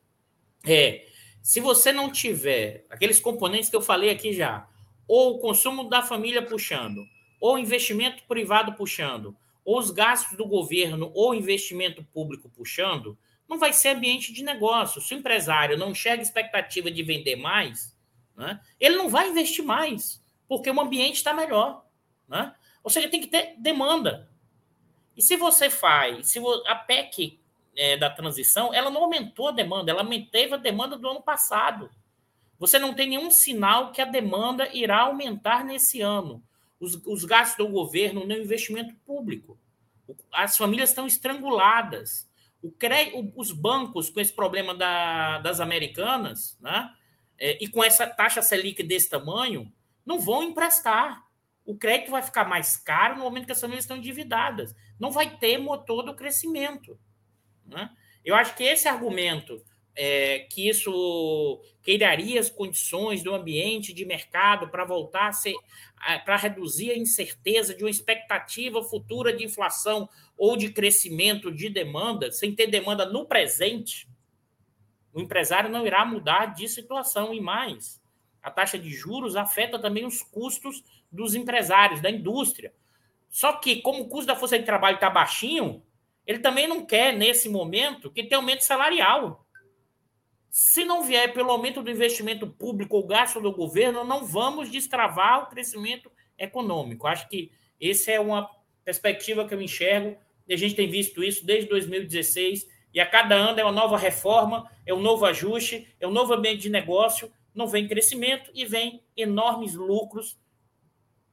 [0.66, 1.06] é,
[1.42, 4.68] se você não tiver aqueles componentes que eu falei aqui já,
[5.08, 7.06] ou o consumo da família puxando,
[7.40, 9.36] ou investimento privado puxando,
[9.70, 13.18] os gastos do governo ou investimento público puxando,
[13.50, 15.02] não vai ser ambiente de negócio.
[15.02, 17.94] Se o empresário não enxerga expectativa de vender mais,
[18.34, 21.86] né, ele não vai investir mais, porque o ambiente está melhor.
[22.30, 22.56] Né?
[22.82, 24.30] Ou seja, tem que ter demanda.
[25.18, 27.38] E se você faz, se a PEC
[27.76, 31.92] é, da transição, ela não aumentou a demanda, ela manteve a demanda do ano passado.
[32.58, 36.42] Você não tem nenhum sinal que a demanda irá aumentar nesse ano.
[36.80, 39.58] Os, os gastos do governo no investimento público.
[40.32, 42.30] As famílias estão estranguladas.
[42.62, 42.74] O,
[43.36, 46.92] os bancos, com esse problema da, das americanas, né,
[47.40, 49.72] é, e com essa taxa Selic desse tamanho,
[50.06, 51.26] não vão emprestar.
[51.66, 54.76] O crédito vai ficar mais caro no momento que as famílias estão endividadas.
[55.00, 56.98] Não vai ter motor do crescimento.
[57.66, 57.90] Né?
[58.24, 59.62] Eu acho que esse argumento
[59.98, 65.56] é, que isso criaria as condições do ambiente de mercado para voltar a ser,
[66.24, 70.08] para reduzir a incerteza de uma expectativa futura de inflação
[70.38, 74.08] ou de crescimento de demanda, sem ter demanda no presente,
[75.14, 78.00] o empresário não irá mudar de situação e mais.
[78.42, 82.72] A taxa de juros afeta também os custos dos empresários, da indústria.
[83.30, 85.84] Só que, como o custo da força de trabalho está baixinho,
[86.26, 89.47] ele também não quer, nesse momento, que tenha aumento salarial.
[90.50, 95.44] Se não vier pelo aumento do investimento público ou gasto do governo, não vamos destravar
[95.44, 97.08] o crescimento econômico.
[97.08, 98.50] Acho que essa é uma
[98.84, 103.36] perspectiva que eu enxergo, e a gente tem visto isso desde 2016, e a cada
[103.36, 107.32] ano é uma nova reforma, é um novo ajuste, é um novo ambiente de negócio,
[107.54, 110.40] não vem crescimento e vem enormes lucros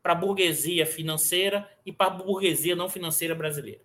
[0.02, 3.80] para a burguesia financeira e para a burguesia não financeira brasileira.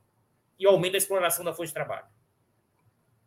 [0.58, 2.08] E aumenta a exploração da força de trabalho.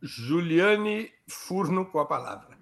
[0.03, 2.59] Juliane Furno com a palavra.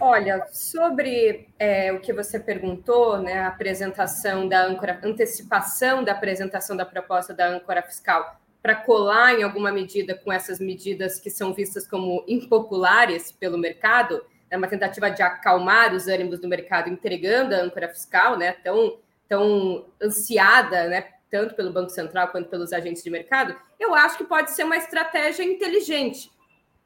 [0.00, 6.76] Olha, sobre é, o que você perguntou, né, a apresentação da âncora, antecipação da apresentação
[6.76, 11.52] da proposta da âncora fiscal para colar em alguma medida com essas medidas que são
[11.52, 17.54] vistas como impopulares pelo mercado, é uma tentativa de acalmar os ânimos do mercado entregando
[17.54, 23.02] a âncora fiscal, né, tão tão ansiada, né, tanto pelo Banco Central quanto pelos agentes
[23.02, 26.30] de mercado, eu acho que pode ser uma estratégia inteligente.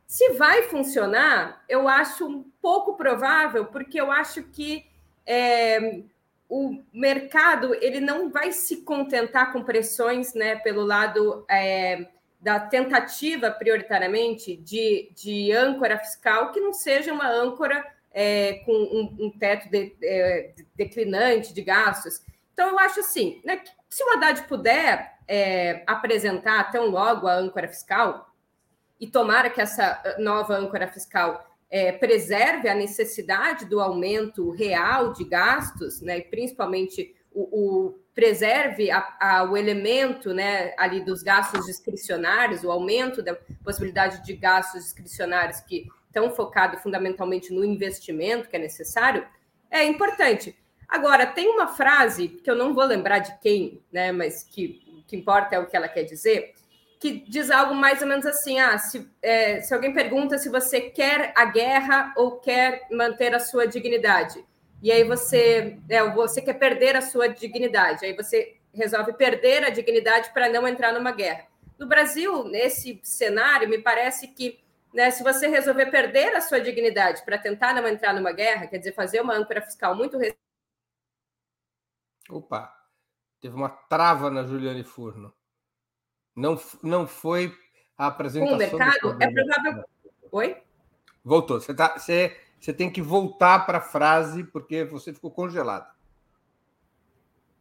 [0.06, 4.84] Se vai funcionar, eu acho um pouco provável, porque eu acho que
[5.26, 6.02] é,
[6.48, 12.06] o mercado ele não vai se contentar com pressões né, pelo lado é,
[12.40, 19.26] da tentativa, prioritariamente, de, de âncora fiscal que não seja uma âncora é, com um,
[19.26, 22.22] um teto de, é, declinante de gastos.
[22.54, 27.68] Então, eu acho assim, né, se o Haddad puder é, apresentar tão logo a âncora
[27.68, 28.30] fiscal,
[29.00, 35.12] e tomara que essa uh, nova âncora fiscal é, preserve a necessidade do aumento real
[35.12, 41.22] de gastos, né, e principalmente o, o preserve a, a, o elemento né, ali dos
[41.22, 48.48] gastos discricionários, o aumento da possibilidade de gastos discricionários que estão focados fundamentalmente no investimento
[48.48, 49.26] que é necessário,
[49.68, 50.56] é importante.
[50.94, 55.02] Agora, tem uma frase que eu não vou lembrar de quem, né, mas que o
[55.02, 56.54] que importa é o que ela quer dizer,
[57.00, 60.82] que diz algo mais ou menos assim: ah, se, é, se alguém pergunta se você
[60.82, 64.44] quer a guerra ou quer manter a sua dignidade,
[64.80, 69.70] e aí você, é, você quer perder a sua dignidade, aí você resolve perder a
[69.70, 71.46] dignidade para não entrar numa guerra.
[71.76, 74.60] No Brasil, nesse cenário, me parece que
[74.94, 78.78] né, se você resolver perder a sua dignidade para tentar não entrar numa guerra, quer
[78.78, 80.16] dizer, fazer uma âncora fiscal muito
[82.30, 82.74] Opa,
[83.40, 85.32] teve uma trava na Juliane Furno.
[86.34, 87.56] Não, não foi
[87.96, 88.58] a apresentação.
[88.58, 89.84] Com o mercado, é provável.
[90.32, 90.56] Oi?
[91.24, 91.60] Voltou.
[91.60, 95.94] Você, tá, você, você tem que voltar para a frase, porque você ficou congelada.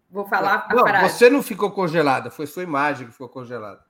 [0.10, 1.10] Vou falar não, a frase.
[1.10, 3.84] Você não ficou congelada, foi sua imagem que ficou congelada.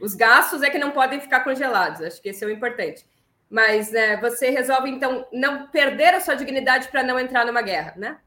[0.00, 3.04] Os gastos é que não podem ficar congelados, acho que esse é o importante.
[3.48, 7.94] Mas né, você resolve, então, não perder a sua dignidade para não entrar numa guerra,
[7.96, 8.18] né?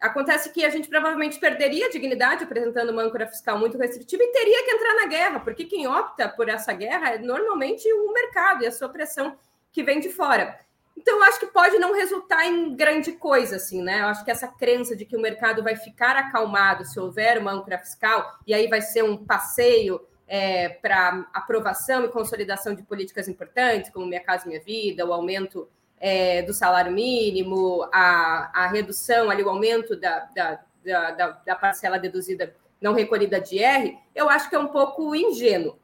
[0.00, 4.32] Acontece que a gente provavelmente perderia a dignidade apresentando uma âncora fiscal muito restritiva e
[4.32, 8.64] teria que entrar na guerra, porque quem opta por essa guerra é normalmente o mercado
[8.64, 9.36] e a sua pressão
[9.72, 10.58] que vem de fora.
[10.96, 14.02] Então, eu acho que pode não resultar em grande coisa, assim, né?
[14.02, 17.52] Eu acho que essa crença de que o mercado vai ficar acalmado se houver uma
[17.52, 23.28] âncora fiscal, e aí vai ser um passeio é, para aprovação e consolidação de políticas
[23.28, 25.68] importantes, como Minha Casa Minha Vida, o aumento
[26.06, 31.98] é, do salário mínimo, a, a redução, ali, o aumento da, da, da, da parcela
[31.98, 35.78] deduzida não recolhida de R, eu acho que é um pouco ingênuo.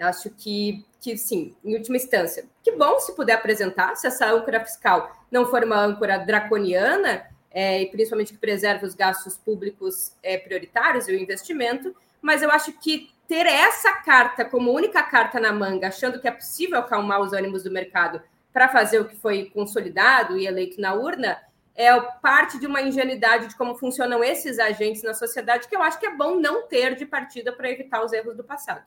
[0.00, 4.64] Acho que, que, sim, em última instância, que bom se puder apresentar, se essa âncora
[4.64, 10.38] fiscal não for uma âncora draconiana, é, e principalmente que preserve os gastos públicos é,
[10.38, 15.52] prioritários e o investimento, mas eu acho que ter essa carta como única carta na
[15.52, 19.50] manga, achando que é possível acalmar os ânimos do mercado para fazer o que foi
[19.50, 21.38] consolidado e eleito na urna,
[21.74, 25.98] é parte de uma ingenuidade de como funcionam esses agentes na sociedade que eu acho
[25.98, 28.84] que é bom não ter de partida para evitar os erros do passado.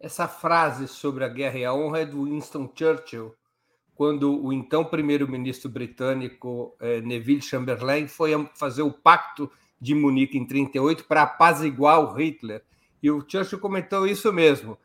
[0.00, 3.34] Essa frase sobre a guerra e a honra é do Winston Churchill,
[3.94, 9.50] quando o então primeiro-ministro britânico eh, Neville Chamberlain foi fazer o pacto
[9.80, 12.64] de Munique em 38 para apaziguar o Hitler.
[13.02, 14.78] E o Churchill comentou isso mesmo.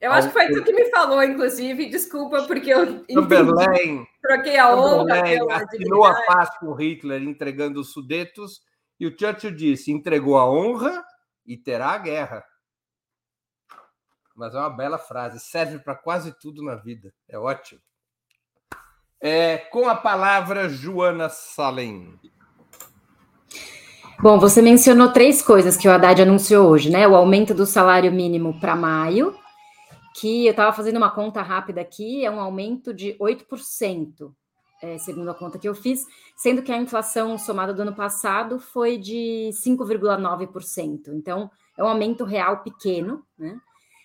[0.00, 1.88] Eu acho que foi tu que me falou, inclusive.
[1.88, 5.22] Desculpa, porque eu Chamberlain, troquei a honra.
[5.56, 8.60] assinou a paz com Hitler entregando os Sudetos,
[9.00, 11.04] e o Churchill disse: entregou a honra
[11.44, 12.44] e terá a guerra.
[14.36, 17.12] Mas é uma bela frase, serve para quase tudo na vida.
[17.28, 17.80] É ótimo.
[19.20, 22.14] É, com a palavra, Joana Salem.
[24.20, 27.06] Bom, você mencionou três coisas que o Haddad anunciou hoje, né?
[27.06, 29.36] O aumento do salário mínimo para maio,
[30.18, 34.32] que eu estava fazendo uma conta rápida aqui, é um aumento de 8%,
[34.82, 36.06] é, segundo a conta que eu fiz,
[36.36, 41.08] sendo que a inflação somada do ano passado foi de 5,9%.
[41.14, 43.60] Então, é um aumento real pequeno, né?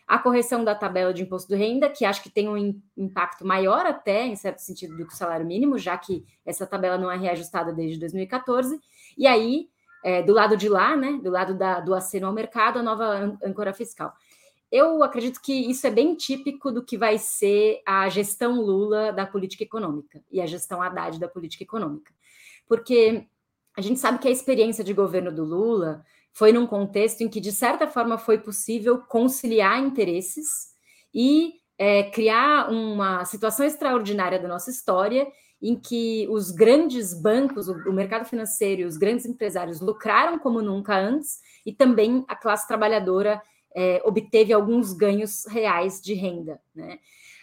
[0.05, 3.85] A correção da tabela de imposto de renda, que acho que tem um impacto maior
[3.85, 7.17] até, em certo sentido, do que o salário mínimo, já que essa tabela não é
[7.17, 8.79] reajustada desde 2014.
[9.17, 9.69] E aí,
[10.03, 13.37] é, do lado de lá, né, do lado da, do aceno ao mercado, a nova
[13.43, 14.13] âncora fiscal.
[14.73, 19.23] Eu acredito que isso é bem típico do que vai ser a gestão Lula da
[19.23, 22.11] política econômica e a gestão Haddad da política econômica.
[22.67, 23.27] Porque
[23.77, 27.39] a gente sabe que a experiência de governo do Lula foi num contexto em que,
[27.39, 30.73] de certa forma, foi possível conciliar interesses
[31.13, 35.27] e é, criar uma situação extraordinária da nossa história
[35.61, 40.97] em que os grandes bancos, o, mercado financeiro e os grandes empresários lucraram como nunca
[40.97, 43.39] antes e também a classe trabalhadora
[43.75, 46.59] é, obteve alguns ganhos reais de renda.
[46.75, 46.99] Né?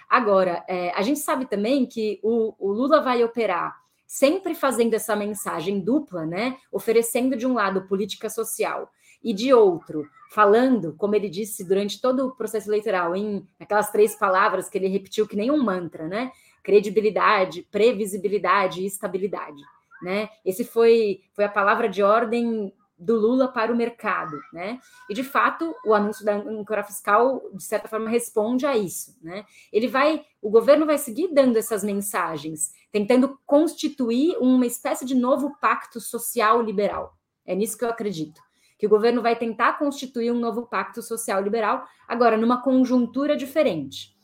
[0.09, 5.15] Agora, é, a gente sabe também que o, o, Lula vai operar sempre fazendo essa
[5.15, 6.57] mensagem dupla, né?
[6.73, 8.91] oferecendo de um lado política social
[9.23, 14.15] e de outro, falando, como ele disse durante todo o processo eleitoral, em aquelas três
[14.15, 16.33] palavras que ele repetiu que nem um mantra, né?
[16.63, 19.63] Credibilidade, previsibilidade e estabilidade.
[20.03, 20.31] Né?
[20.45, 24.79] Esse foi, foi a palavra de ordem do Lula para o mercado, né?
[25.09, 29.45] E de fato, o anúncio da âncora fiscal de certa forma responde a isso, né?
[29.73, 35.57] Ele vai, o governo vai seguir dando essas mensagens, tentando constituir uma espécie de novo
[35.59, 37.17] pacto social liberal.
[37.47, 38.41] É nisso que eu acredito.
[38.79, 44.15] Que o governo vai tentar constituir um novo pacto social liberal, agora numa conjuntura diferente.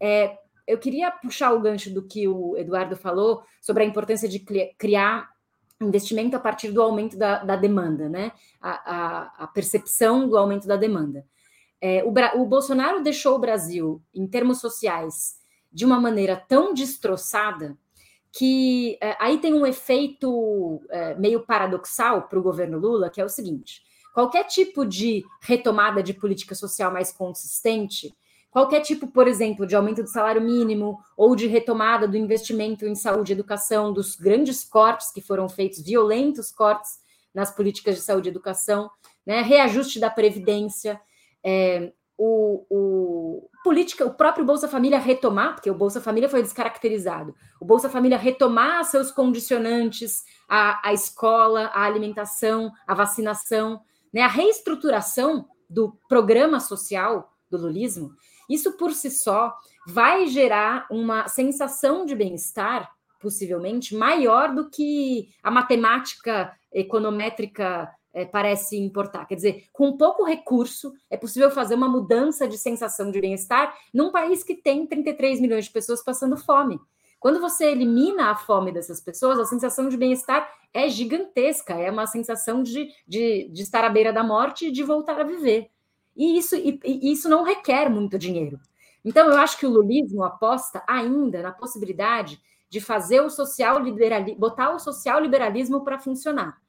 [0.00, 4.40] É, eu queria puxar o gancho do que o Eduardo falou sobre a importância de
[4.76, 5.33] criar
[5.80, 8.32] investimento a partir do aumento da, da demanda, né?
[8.60, 11.26] A, a, a, percepção do aumento da demanda.
[11.80, 15.38] É, o, o, Bolsonaro deixou o Brasil, em termos sociais,
[15.72, 17.76] de uma maneira tão destroçada
[18.32, 23.24] que é, aí tem um efeito é, meio paradoxal para o governo Lula, que é
[23.24, 28.14] o seguinte: qualquer tipo de retomada de política social mais consistente
[28.54, 32.94] qualquer tipo, por exemplo, de aumento do salário mínimo ou de retomada do investimento em
[32.94, 37.00] saúde e educação, dos grandes cortes que foram feitos, violentos cortes
[37.34, 38.88] nas políticas de saúde e educação,
[39.26, 41.00] né, reajuste da previdência,
[41.42, 47.34] é, o, o, política, o próprio Bolsa Família retomar, porque o Bolsa Família foi descaracterizado,
[47.60, 53.80] o Bolsa Família retomar seus condicionantes, a, a escola, a alimentação, a vacinação,
[54.12, 58.14] né, a reestruturação do programa social do lulismo,
[58.48, 59.54] isso por si só
[59.86, 62.90] vai gerar uma sensação de bem-estar,
[63.20, 69.26] possivelmente, maior do que a matemática econométrica é, parece importar.
[69.26, 74.10] Quer dizer, com pouco recurso, é possível fazer uma mudança de sensação de bem-estar num
[74.12, 76.78] país que tem 33 milhões de pessoas passando fome.
[77.18, 82.06] Quando você elimina a fome dessas pessoas, a sensação de bem-estar é gigantesca, é uma
[82.06, 85.70] sensação de, de, de estar à beira da morte e de voltar a viver.
[86.16, 88.60] E isso, e, e isso não requer muito dinheiro.
[89.04, 92.40] Então, eu acho que o lulismo aposta ainda na possibilidade
[92.70, 96.60] de fazer o social liberalismo, botar o social liberalismo para funcionar,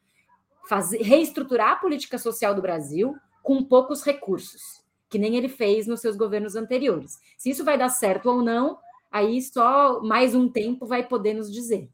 [0.68, 6.02] fazer, reestruturar a política social do Brasil com poucos recursos, que nem ele fez nos
[6.02, 7.20] seus governos anteriores.
[7.38, 8.78] Se isso vai dar certo ou não,
[9.12, 11.90] aí só mais um tempo vai poder nos dizer.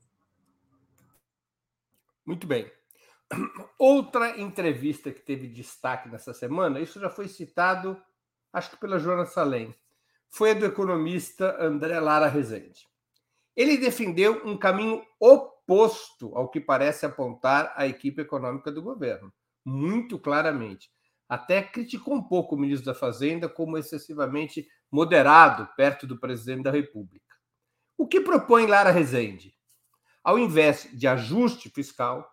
[2.25, 2.71] Muito bem.
[3.79, 8.01] Outra entrevista que teve destaque nessa semana, isso já foi citado,
[8.51, 9.73] acho que pela Joana Salem,
[10.29, 12.87] foi a do economista André Lara Rezende.
[13.55, 19.33] Ele defendeu um caminho oposto ao que parece apontar a equipe econômica do governo,
[19.65, 20.89] muito claramente.
[21.31, 26.71] até criticou um pouco o ministro da Fazenda como excessivamente moderado perto do presidente da
[26.71, 27.37] República.
[27.97, 29.55] O que propõe Lara Rezende?
[30.21, 32.29] Ao invés de ajuste fiscal,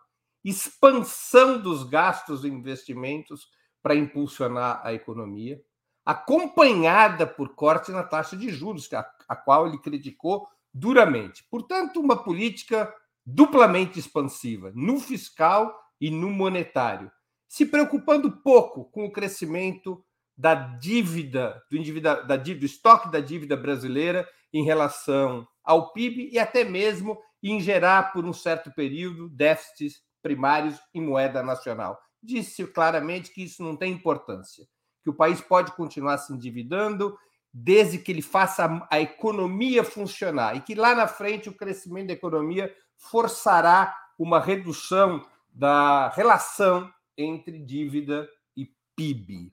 [0.48, 3.48] expansão dos gastos e investimentos
[3.82, 5.60] para impulsionar a economia,
[6.04, 11.44] acompanhada por corte na taxa de juros, a, a qual ele criticou duramente.
[11.50, 12.92] Portanto, uma política
[13.24, 17.10] duplamente expansiva no fiscal e no monetário,
[17.46, 20.02] se preocupando pouco com o crescimento
[20.36, 26.30] da dívida, do, indivíduo, da dívida, do estoque da dívida brasileira em relação ao PIB
[26.32, 31.98] e até mesmo em gerar, por um certo período, déficits primários em moeda nacional.
[32.22, 34.66] Disse claramente que isso não tem importância,
[35.02, 37.16] que o país pode continuar se endividando
[37.52, 42.12] desde que ele faça a economia funcionar e que lá na frente o crescimento da
[42.12, 49.52] economia forçará uma redução da relação entre dívida e PIB.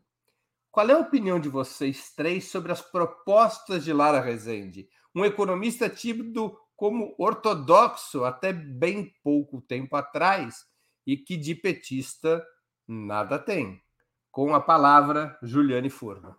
[0.72, 4.90] Qual é a opinião de vocês três sobre as propostas de Lara Rezende?
[5.16, 10.66] Um economista tido como ortodoxo até bem pouco tempo atrás
[11.06, 12.46] e que de petista
[12.88, 13.82] nada tem.
[14.32, 16.36] Com a palavra, Juliane Furno.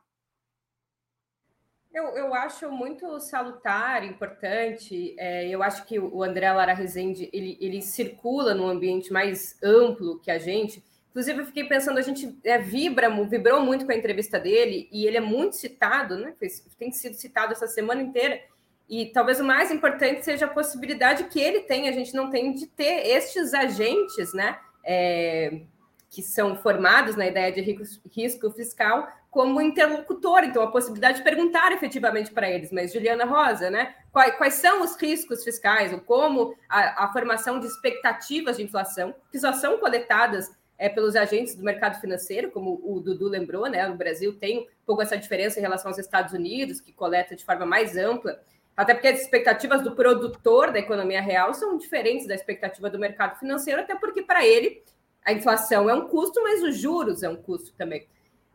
[1.97, 5.17] Eu, eu acho muito salutar, importante.
[5.19, 10.21] É, eu acho que o André Lara Rezende ele, ele circula num ambiente mais amplo
[10.21, 10.85] que a gente.
[11.09, 15.07] Inclusive, eu fiquei pensando, a gente é, vibra, vibrou muito com a entrevista dele, e
[15.07, 16.35] ele é muito citado, né?
[16.79, 18.43] Tem sido citado essa semana inteira.
[18.89, 22.53] E talvez o mais importante seja a possibilidade que ele tem, a gente não tem,
[22.53, 24.59] de ter estes agentes, né?
[24.85, 25.63] É,
[26.09, 31.71] que são formados na ideia de risco fiscal como interlocutor, então a possibilidade de perguntar
[31.73, 33.95] efetivamente para eles, mas Juliana Rosa, né?
[34.11, 39.15] Quais, quais são os riscos fiscais, ou como a, a, formação de expectativas de inflação,
[39.31, 43.87] que só são coletadas é, pelos agentes do mercado financeiro, como o Dudu lembrou, né?
[43.91, 47.45] O Brasil tem um pouco essa diferença em relação aos Estados Unidos, que coleta de
[47.45, 48.41] forma mais ampla,
[48.77, 53.39] até porque as expectativas do produtor da economia real são diferentes da expectativa do mercado
[53.39, 54.83] financeiro, até porque para ele
[55.25, 58.07] a inflação é um custo, mas os juros é um custo também.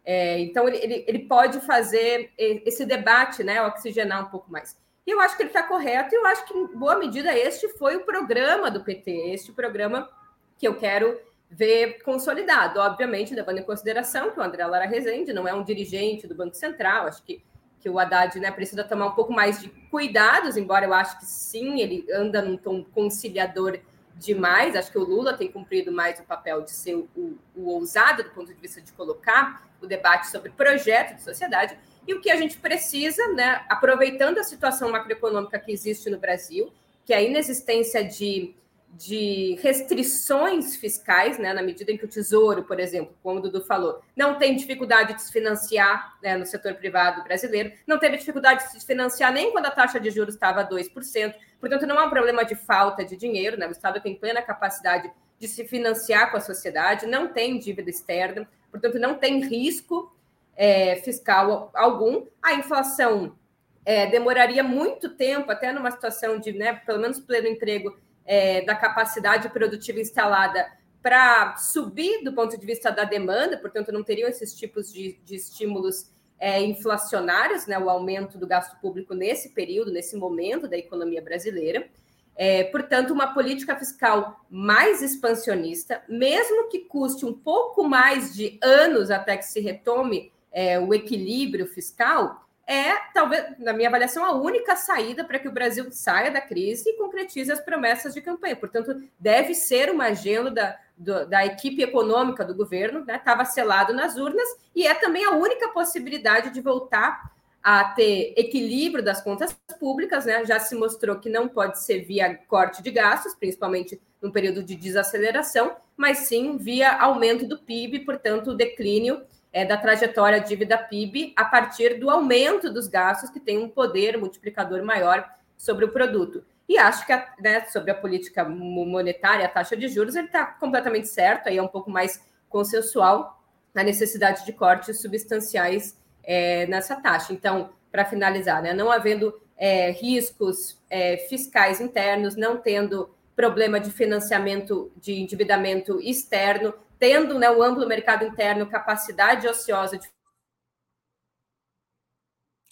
[0.05, 4.77] É, então, ele, ele, ele, pode fazer esse debate, né, oxigenar um pouco mais.
[5.05, 7.67] E eu acho que ele está correto, e eu acho que, em boa medida, este
[7.69, 10.09] foi o programa do PT, este programa
[10.57, 11.19] que eu quero
[11.49, 12.79] ver consolidado.
[12.79, 16.55] Obviamente, levando em consideração que o André Lara Rezende não é um dirigente do Banco
[16.55, 17.43] Central, acho que,
[17.81, 21.25] que o Haddad né, precisa tomar um pouco mais de cuidados, embora eu acho que
[21.25, 23.79] sim, ele anda num tom conciliador
[24.15, 24.75] demais.
[24.75, 27.09] Acho que o Lula tem cumprido mais o papel de ser o,
[27.55, 31.75] o, ousado do ponto de vista de colocar o debate sobre projeto de sociedade.
[32.07, 36.71] E o que a gente precisa, né, aproveitando a situação macroeconômica que existe no Brasil,
[37.03, 38.55] que é a inexistência de
[38.93, 43.61] de restrições fiscais, né, na medida em que o Tesouro, por exemplo, como o Dudu
[43.61, 48.63] falou, não tem dificuldade de se financiar né, no setor privado brasileiro, não teve dificuldade
[48.65, 52.05] de se financiar nem quando a taxa de juros estava a 2%, portanto, não é
[52.05, 56.29] um problema de falta de dinheiro, né, o Estado tem plena capacidade de se financiar
[56.29, 60.15] com a sociedade, não tem dívida externa, portanto, não tem risco
[60.55, 62.27] é, fiscal algum.
[62.43, 63.35] A inflação
[63.83, 68.75] é, demoraria muito tempo, até numa situação de, né, pelo menos pleno emprego, é, da
[68.75, 70.65] capacidade produtiva instalada
[71.01, 75.35] para subir do ponto de vista da demanda, portanto, não teriam esses tipos de, de
[75.35, 81.21] estímulos é, inflacionários, né, o aumento do gasto público nesse período, nesse momento da economia
[81.21, 81.87] brasileira.
[82.35, 89.11] É, portanto, uma política fiscal mais expansionista, mesmo que custe um pouco mais de anos
[89.11, 94.77] até que se retome é, o equilíbrio fiscal, é, talvez, na minha avaliação, a única
[94.77, 98.55] saída para que o Brasil saia da crise e concretize as promessas de campanha.
[98.55, 103.49] Portanto, deve ser uma agenda da, do, da equipe econômica do governo, estava né?
[103.49, 109.21] selado nas urnas, e é também a única possibilidade de voltar a ter equilíbrio das
[109.21, 110.45] contas públicas, né?
[110.45, 114.77] Já se mostrou que não pode ser via corte de gastos, principalmente no período de
[114.77, 119.21] desaceleração, mas sim via aumento do PIB, portanto, declínio
[119.53, 124.17] é, da trajetória dívida PIB a partir do aumento dos gastos, que tem um poder
[124.17, 126.43] multiplicador maior sobre o produto.
[126.67, 130.45] E acho que a, né, sobre a política monetária, a taxa de juros, ele está
[130.45, 133.41] completamente certo, aí é um pouco mais consensual
[133.75, 137.33] a necessidade de cortes substanciais é, nessa taxa.
[137.33, 143.91] Então, para finalizar, né, não havendo é, riscos é, fiscais internos, não tendo problema de
[143.91, 150.07] financiamento de endividamento externo, tendo né, o amplo mercado interno, capacidade ociosa de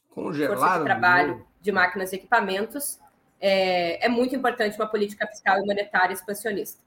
[0.08, 3.00] Congelado, força de trabalho, de máquinas e equipamentos,
[3.42, 6.80] é, é, muito importante uma política fiscal e monetária expansionista.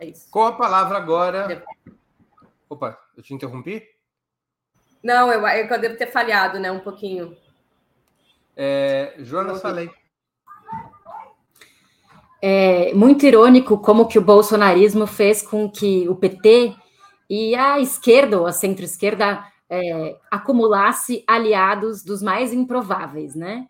[0.00, 0.30] É isso.
[0.30, 1.62] Com a palavra agora.
[2.70, 3.86] Opa, Eu te interrompi?
[5.02, 6.72] Não, eu, eu devo ter falhado, né?
[6.72, 7.36] Um pouquinho.
[8.56, 9.90] É, Jonas, falei.
[12.44, 16.74] É muito irônico como que o bolsonarismo fez com que o PT
[17.30, 23.68] e a esquerda, ou a centro-esquerda, é, acumulasse aliados dos mais improváveis, né?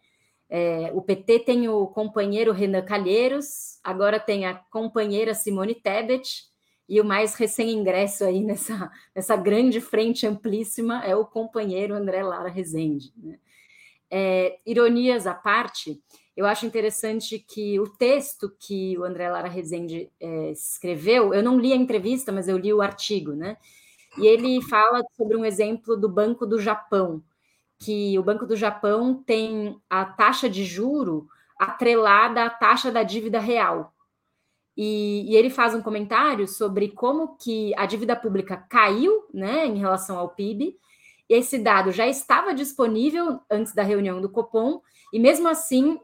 [0.49, 6.51] É, o PT tem o companheiro Renan Calheiros, agora tem a companheira Simone Tebet,
[6.89, 12.51] e o mais recém-ingresso aí nessa, nessa grande frente amplíssima é o companheiro André Lara
[12.51, 13.13] Rezende.
[13.17, 13.39] Né?
[14.11, 16.03] É, ironias à parte,
[16.37, 21.59] eu acho interessante que o texto que o André Lara Rezende é, escreveu, eu não
[21.59, 23.57] li a entrevista, mas eu li o artigo, né?
[24.19, 27.23] E ele fala sobre um exemplo do Banco do Japão,
[27.79, 31.29] que o Banco do Japão tem a taxa de juro
[31.59, 33.93] atrelada à taxa da dívida real.
[34.77, 39.79] E, e, ele faz um comentário sobre como que a dívida pública caiu né, em
[39.79, 40.79] relação ao PIB.
[41.29, 44.81] Esse dado já estava disponível antes da reunião do Copom,
[45.13, 46.01] e mesmo assim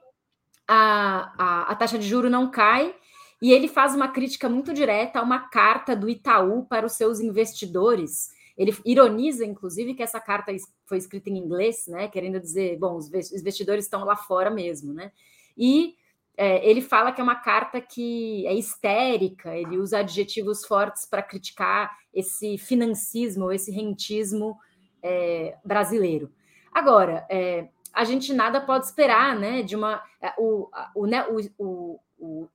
[0.68, 2.94] a, a, a taxa de juro não cai.
[3.40, 7.20] E ele faz uma crítica muito direta a uma carta do Itaú para os seus
[7.20, 10.52] investidores, ele ironiza, inclusive, que essa carta
[10.84, 12.08] foi escrita em inglês, né?
[12.08, 15.12] Querendo dizer, bom, os investidores estão lá fora mesmo, né?
[15.56, 15.94] E
[16.36, 21.22] é, ele fala que é uma carta que é histérica, ele usa adjetivos fortes para
[21.22, 24.56] criticar esse financismo, esse rentismo
[25.00, 26.32] é, brasileiro.
[26.72, 27.68] Agora, é,
[27.98, 29.62] a gente nada pode esperar, né?
[29.62, 30.02] De uma.
[30.22, 31.26] É, o, o, né,
[31.58, 32.48] o, o,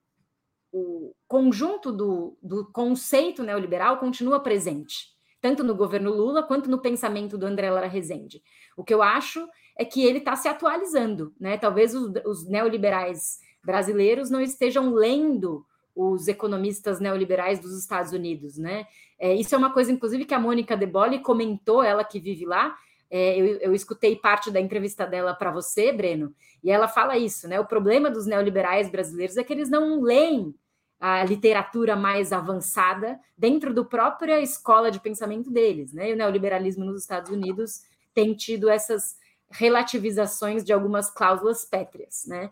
[0.72, 5.14] o conjunto do, do conceito neoliberal continua presente
[5.44, 8.42] tanto no governo Lula quanto no pensamento do André Lara Rezende.
[8.78, 9.46] O que eu acho
[9.78, 11.58] é que ele está se atualizando, né?
[11.58, 18.88] Talvez os, os, neoliberais brasileiros não estejam lendo os economistas neoliberais dos Estados Unidos, né?
[19.20, 22.46] É, isso é uma coisa, inclusive, que a Mônica De Bolle comentou, ela que vive
[22.46, 22.74] lá.
[23.16, 26.34] É, eu, eu escutei parte da entrevista dela para você, Breno,
[26.64, 27.60] e ela fala isso, né?
[27.60, 30.56] O problema dos neoliberais brasileiros é que eles não leem
[31.00, 36.10] a literatura mais avançada dentro do própria escola de pensamento deles, né?
[36.10, 37.82] E o neoliberalismo nos Estados Unidos
[38.16, 39.16] tem tido essas
[39.52, 42.50] relativizações de algumas cláusulas pétreas, né?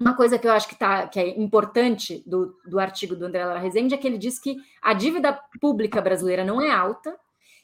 [0.00, 3.44] Uma coisa que eu acho que, tá, que é importante do, do artigo do André
[3.44, 7.14] Lara Rezende é que ele diz que a dívida pública brasileira não é alta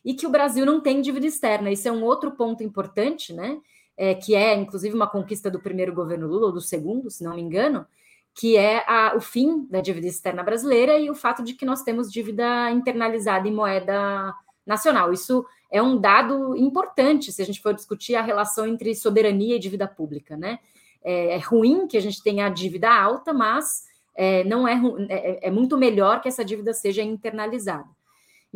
[0.04, 1.70] e que o Brasil não tem dívida externa.
[1.70, 3.58] Isso é um outro ponto importante, né?
[3.96, 7.34] É, que é, inclusive, uma conquista do primeiro governo Lula, ou do segundo, se não
[7.34, 7.86] me engano,
[8.34, 11.82] que é a, o fim da dívida externa brasileira e o fato de que nós
[11.82, 14.34] temos dívida internalizada em moeda
[14.66, 15.12] nacional.
[15.12, 19.60] Isso é um dado importante se a gente for discutir a relação entre soberania e
[19.60, 20.58] dívida pública, né?
[21.02, 23.84] É, é ruim que a gente tenha a dívida alta, mas
[24.16, 27.88] é, não é, é, é, muito melhor que essa dívida seja internalizada.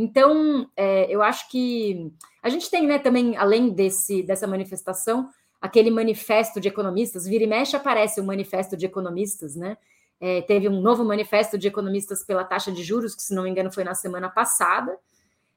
[0.00, 5.28] Então, é, eu acho que a gente tem, né, também, além desse, dessa manifestação,
[5.60, 9.76] aquele manifesto de economistas, vira e mexe aparece o um manifesto de economistas, né?
[10.20, 13.50] É, teve um novo manifesto de economistas pela taxa de juros, que, se não me
[13.50, 14.96] engano, foi na semana passada,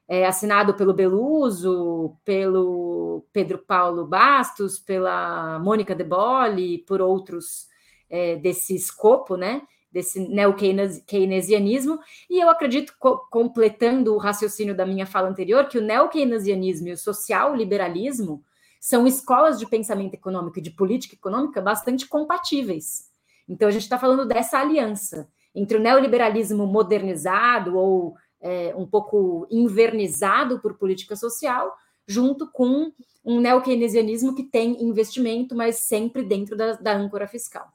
[0.08, 7.68] é, assinado pelo Beluso, pelo Pedro Paulo Bastos, pela Mônica De Bolle, por outros
[8.10, 9.62] é, desse escopo, né?
[9.92, 11.98] Desse neo-keynesianismo,
[12.30, 16.92] e eu acredito, co completando o raciocínio da minha fala anterior, que o neo-keynesianismo e
[16.92, 18.42] o social-liberalismo
[18.80, 23.10] são escolas de pensamento econômico e de política econômica bastante compatíveis.
[23.46, 29.46] Então, a gente está falando dessa aliança entre o neoliberalismo modernizado ou é, um pouco
[29.50, 31.76] invernizado por política social,
[32.06, 32.90] junto com
[33.24, 37.68] um neo-keynesianismo que tem investimento, mas sempre dentro da, da âncora fiscal.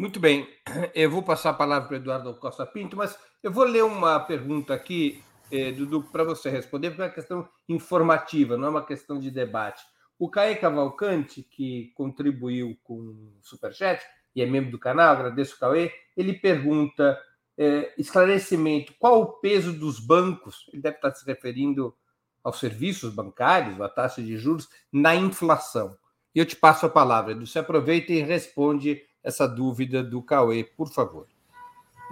[0.00, 0.48] Muito bem,
[0.94, 4.72] eu vou passar a palavra para Eduardo Costa Pinto, mas eu vou ler uma pergunta
[4.72, 5.22] aqui
[5.52, 9.30] eh, Dudu, para você responder, porque é uma questão informativa, não é uma questão de
[9.30, 9.84] debate.
[10.18, 14.02] O Caê Cavalcante, que contribuiu com o Superchat
[14.34, 17.20] e é membro do canal, agradeço o Caê, ele pergunta,
[17.58, 21.94] eh, esclarecimento, qual o peso dos bancos, ele deve estar se referindo
[22.42, 25.94] aos serviços bancários, à taxa de juros, na inflação.
[26.34, 30.64] E eu te passo a palavra, Edu, você aproveita e responde essa dúvida do Cauê,
[30.64, 31.26] por favor.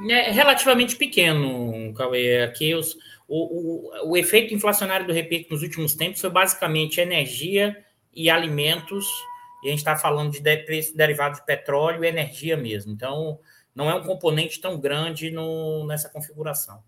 [0.09, 2.42] É relativamente pequeno, Cauê.
[2.42, 2.96] Aqui os,
[3.26, 7.84] o, o, o efeito inflacionário do repique nos últimos tempos foi basicamente energia
[8.14, 9.06] e alimentos,
[9.62, 12.92] e a gente está falando de preço derivado de petróleo e energia mesmo.
[12.92, 13.38] Então,
[13.74, 16.82] não é um componente tão grande no, nessa configuração.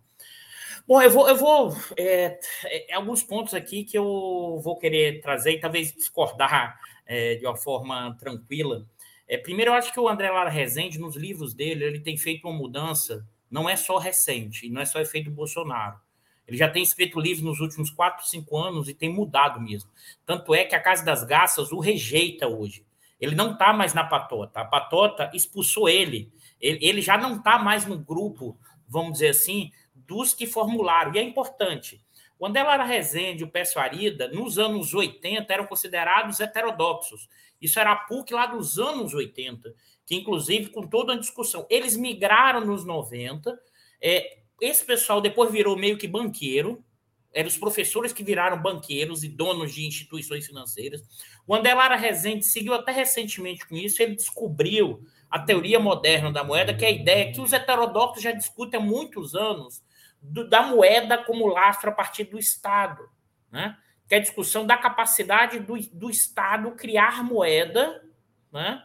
[0.86, 5.52] Bom, eu vou, eu vou é, é, alguns pontos aqui que eu vou querer trazer
[5.52, 8.84] e talvez discordar é, de uma forma tranquila.
[9.30, 12.48] É, primeiro, eu acho que o André Lara Rezende, nos livros dele, ele tem feito
[12.48, 16.00] uma mudança, não é só recente, não é só efeito Bolsonaro.
[16.48, 19.88] Ele já tem escrito livros nos últimos quatro, cinco anos e tem mudado mesmo.
[20.26, 22.84] Tanto é que a Casa das Garças o rejeita hoje.
[23.20, 24.62] Ele não está mais na patota.
[24.62, 26.32] A patota expulsou ele.
[26.60, 28.58] Ele, ele já não está mais no grupo,
[28.88, 31.14] vamos dizer assim, dos que formularam.
[31.14, 32.04] E é importante.
[32.40, 37.28] O Andelara Rezende e o Pécio Arida, nos anos 80, eram considerados heterodoxos.
[37.60, 39.74] Isso era a PUC lá dos anos 80,
[40.06, 41.66] que inclusive com toda a discussão.
[41.68, 43.60] Eles migraram nos 90.
[44.00, 46.82] É, esse pessoal depois virou meio que banqueiro,
[47.30, 51.02] eram os professores que viraram banqueiros e donos de instituições financeiras.
[51.46, 56.72] O Andelara Rezende seguiu até recentemente com isso, ele descobriu a teoria moderna da moeda,
[56.72, 59.82] que é a ideia que os heterodoxos já discutem há muitos anos
[60.22, 63.08] do, da moeda como lastro a partir do Estado,
[63.50, 63.76] né?
[64.08, 68.04] que é a discussão da capacidade do, do Estado criar moeda
[68.52, 68.82] né?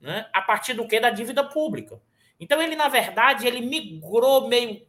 [0.00, 0.28] Né?
[0.32, 1.00] a partir do que?
[1.00, 2.00] Da dívida pública.
[2.38, 4.88] Então, ele, na verdade, ele migrou meio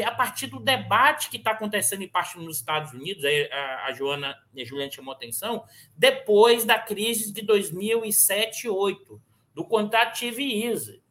[0.00, 4.34] a partir do debate que está acontecendo em parte nos Estados Unidos, a, a Joana
[4.54, 5.64] e a Juliana chamou atenção,
[5.94, 9.22] depois da crise de 2007 e 2008,
[9.54, 11.02] do quantitative easy.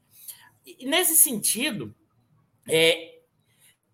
[0.65, 1.93] E nesse sentido,
[2.67, 3.20] é,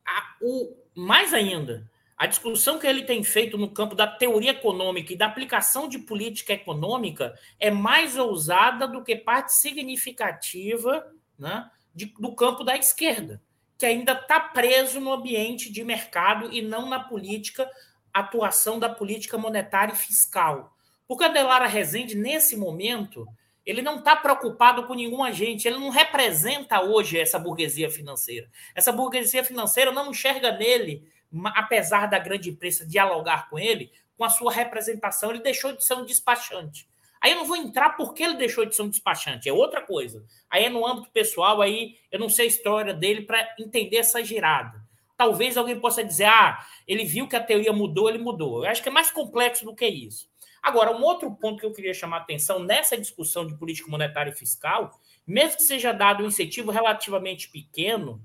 [0.08, 5.14] a, o, mais ainda, a discussão que ele tem feito no campo da teoria econômica
[5.14, 11.06] e da aplicação de política econômica é mais ousada do que parte significativa
[11.38, 13.42] né, de, do campo da esquerda
[13.78, 17.70] que ainda está preso no ambiente de mercado e não na política,
[18.12, 20.76] atuação da política monetária e fiscal.
[21.08, 23.28] Porque a Delara Rezende, nesse momento,
[23.68, 28.50] ele não está preocupado com nenhum agente, ele não representa hoje essa burguesia financeira.
[28.74, 31.06] Essa burguesia financeira não enxerga nele,
[31.54, 35.96] apesar da grande imprensa dialogar com ele, com a sua representação, ele deixou de ser
[35.96, 36.88] um despachante.
[37.20, 40.24] Aí eu não vou entrar porque ele deixou de ser um despachante, é outra coisa.
[40.50, 44.24] Aí é no âmbito pessoal, aí eu não sei a história dele para entender essa
[44.24, 44.82] girada.
[45.18, 48.64] Talvez alguém possa dizer, ah, ele viu que a teoria mudou, ele mudou.
[48.64, 50.30] Eu acho que é mais complexo do que isso.
[50.62, 54.32] Agora, um outro ponto que eu queria chamar a atenção nessa discussão de política monetária
[54.32, 58.22] e fiscal, mesmo que seja dado um incentivo relativamente pequeno,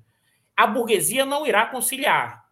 [0.56, 2.42] a burguesia não irá conciliar.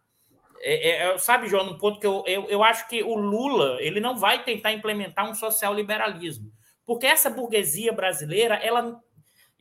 [0.59, 3.77] É, é, é, sabe, João, um ponto que eu, eu, eu acho que o Lula
[3.79, 6.51] ele não vai tentar implementar um social liberalismo,
[6.85, 9.01] porque essa burguesia brasileira, ela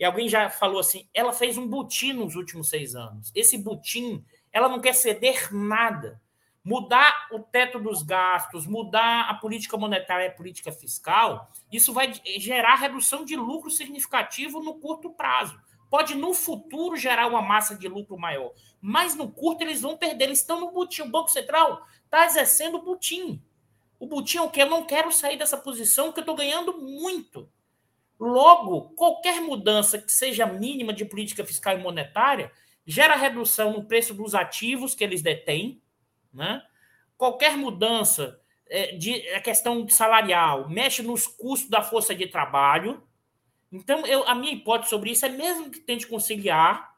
[0.01, 3.31] e alguém já falou assim, ela fez um butim nos últimos seis anos.
[3.35, 6.19] Esse butim, ela não quer ceder nada.
[6.63, 12.13] Mudar o teto dos gastos, mudar a política monetária e a política fiscal, isso vai
[12.39, 15.59] gerar redução de lucro significativo no curto prazo
[15.91, 18.53] pode no futuro gerar uma massa de lucro maior.
[18.81, 20.27] Mas no curto eles vão perder.
[20.27, 21.03] Eles estão no butim.
[21.03, 23.43] O Banco Central está exercendo o butim.
[23.99, 24.63] O butim é o que?
[24.63, 27.51] Eu não quero sair dessa posição porque eu estou ganhando muito.
[28.19, 32.53] Logo, qualquer mudança que seja mínima de política fiscal e monetária
[32.87, 35.83] gera redução no preço dos ativos que eles detêm.
[36.33, 36.63] Né?
[37.17, 43.03] Qualquer mudança é, de a questão salarial mexe nos custos da força de trabalho
[43.73, 46.93] então, eu, a minha hipótese sobre isso é mesmo que tente conciliar,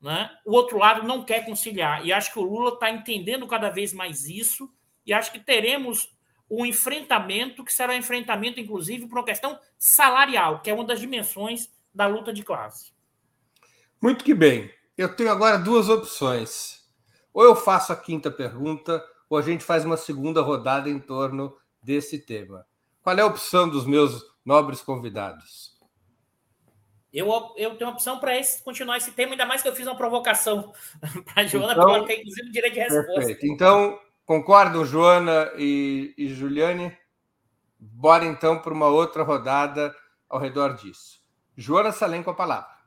[0.00, 2.04] né, o outro lado não quer conciliar.
[2.04, 4.72] E acho que o Lula está entendendo cada vez mais isso,
[5.04, 6.10] e acho que teremos
[6.50, 11.00] um enfrentamento que será um enfrentamento, inclusive, por uma questão salarial, que é uma das
[11.00, 12.92] dimensões da luta de classe.
[14.00, 14.72] Muito que bem.
[14.96, 16.81] Eu tenho agora duas opções.
[17.32, 21.56] Ou eu faço a quinta pergunta, ou a gente faz uma segunda rodada em torno
[21.82, 22.66] desse tema.
[23.02, 25.72] Qual é a opção dos meus nobres convidados?
[27.12, 28.32] Eu, eu tenho opção para
[28.64, 30.72] continuar esse tema, ainda mais que eu fiz uma provocação
[31.26, 33.14] para a Joana, então, porque tem inclusive direito de resposta.
[33.14, 33.46] Perfeito.
[33.46, 36.96] Então, concordam, Joana e, e Juliane?
[37.78, 39.94] Bora então para uma outra rodada
[40.28, 41.20] ao redor disso.
[41.56, 42.81] Joana Salem com a palavra.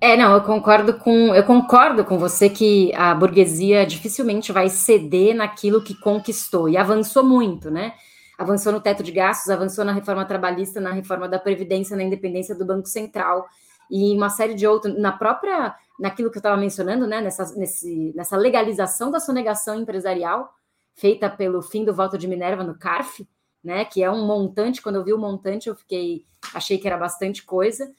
[0.00, 5.34] É, não, eu concordo com eu concordo com você que a burguesia dificilmente vai ceder
[5.34, 7.94] naquilo que conquistou e avançou muito, né?
[8.38, 12.54] avançou no teto de gastos, avançou na reforma trabalhista, na reforma da Previdência, na independência
[12.54, 13.48] do Banco Central
[13.90, 18.12] e uma série de outros, na própria, naquilo que eu estava mencionando, né, nessa, nesse,
[18.14, 20.54] nessa legalização da sonegação empresarial,
[20.94, 23.26] feita pelo fim do voto de Minerva no CARF,
[23.64, 26.24] né, que é um montante, quando eu vi o montante eu fiquei,
[26.54, 27.90] achei que era bastante coisa,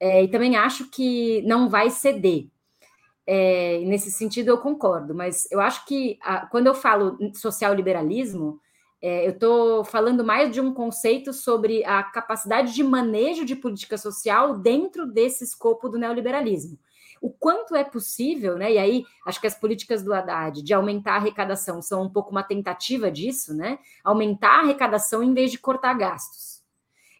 [0.00, 2.48] é, e também acho que não vai ceder,
[3.26, 8.60] é, nesse sentido eu concordo, mas eu acho que a, quando eu falo social liberalismo,
[9.00, 13.96] é, eu estou falando mais de um conceito sobre a capacidade de manejo de política
[13.96, 16.78] social dentro desse escopo do neoliberalismo.
[17.20, 18.72] O quanto é possível, né?
[18.72, 22.30] E aí acho que as políticas do Haddad de aumentar a arrecadação são um pouco
[22.30, 23.78] uma tentativa disso, né?
[24.02, 26.62] Aumentar a arrecadação em vez de cortar gastos.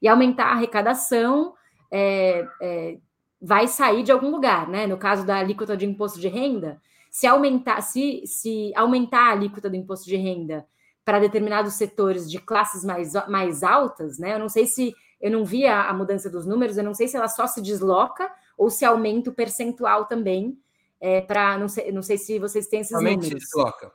[0.02, 1.54] E aumentar a arrecadação
[1.96, 2.98] é, é,
[3.40, 4.84] vai sair de algum lugar, né?
[4.84, 9.70] No caso da alíquota de imposto de renda, se aumentar, se, se aumentar a alíquota
[9.70, 10.66] do imposto de renda
[11.04, 14.34] para determinados setores de classes mais, mais altas, né?
[14.34, 17.06] Eu não sei se eu não vi a, a, mudança dos números, eu não sei
[17.06, 18.28] se ela só se desloca
[18.58, 20.58] ou se aumenta o percentual também.
[21.00, 23.44] É, para não sei, não sei se vocês têm esses Somente números.
[23.44, 23.92] se desloca.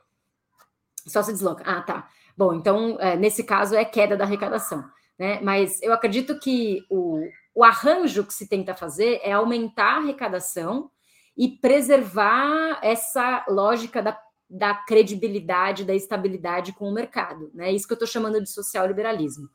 [1.06, 1.64] Só se desloca.
[1.66, 2.08] Ah, tá.
[2.34, 4.82] Bom, então, é, nesse caso, é queda da arrecadação.
[5.18, 5.38] Né?
[5.42, 7.20] Mas eu acredito que o,
[7.54, 10.90] o arranjo que se tenta fazer é aumentar a arrecadação
[11.36, 17.50] e preservar essa lógica da, da credibilidade, da estabilidade com o mercado.
[17.54, 17.72] Né?
[17.72, 19.48] Isso que eu estou chamando de social liberalismo.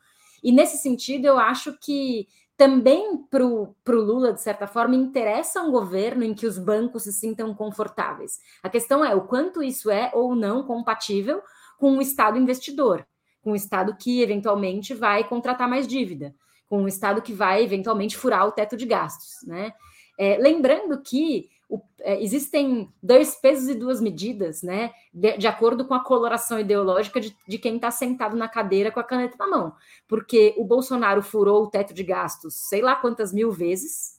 [0.43, 2.27] E nesse sentido, eu acho que
[2.57, 7.11] também para o Lula, de certa forma, interessa um governo em que os bancos se
[7.11, 8.39] sintam confortáveis.
[8.63, 11.41] A questão é o quanto isso é ou não compatível
[11.77, 13.05] com o Estado investidor,
[13.41, 16.33] com o Estado que eventualmente vai contratar mais dívida,
[16.67, 19.45] com o Estado que vai eventualmente furar o teto de gastos.
[19.45, 19.71] Né?
[20.17, 24.91] É, lembrando que o, é, existem dois pesos e duas medidas, né?
[25.13, 28.99] De, de acordo com a coloração ideológica de, de quem está sentado na cadeira com
[28.99, 29.73] a caneta na mão.
[30.07, 34.15] Porque o Bolsonaro furou o teto de gastos sei lá quantas mil vezes.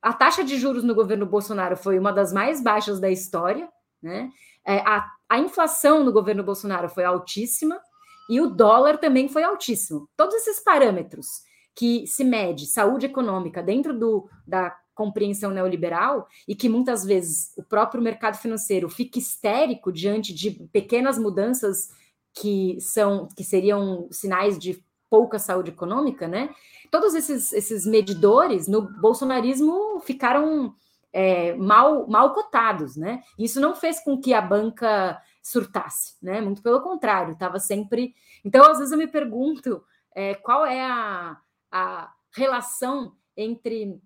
[0.00, 3.68] A taxa de juros no governo Bolsonaro foi uma das mais baixas da história,
[4.00, 4.30] né?
[4.64, 7.80] É, a, a inflação no governo Bolsonaro foi altíssima
[8.28, 10.08] e o dólar também foi altíssimo.
[10.16, 11.44] Todos esses parâmetros
[11.76, 17.62] que se mede saúde econômica dentro do, da compreensão neoliberal e que muitas vezes o
[17.62, 21.90] próprio mercado financeiro fica histérico diante de pequenas mudanças
[22.32, 26.50] que são que seriam sinais de pouca saúde econômica, né?
[26.90, 30.74] Todos esses, esses medidores no bolsonarismo ficaram
[31.12, 33.22] é, mal, mal cotados, né?
[33.38, 36.40] Isso não fez com que a banca surtasse, né?
[36.40, 38.14] Muito pelo contrário, estava sempre.
[38.44, 39.82] Então, às vezes eu me pergunto
[40.14, 41.38] é, qual é a,
[41.70, 44.00] a relação entre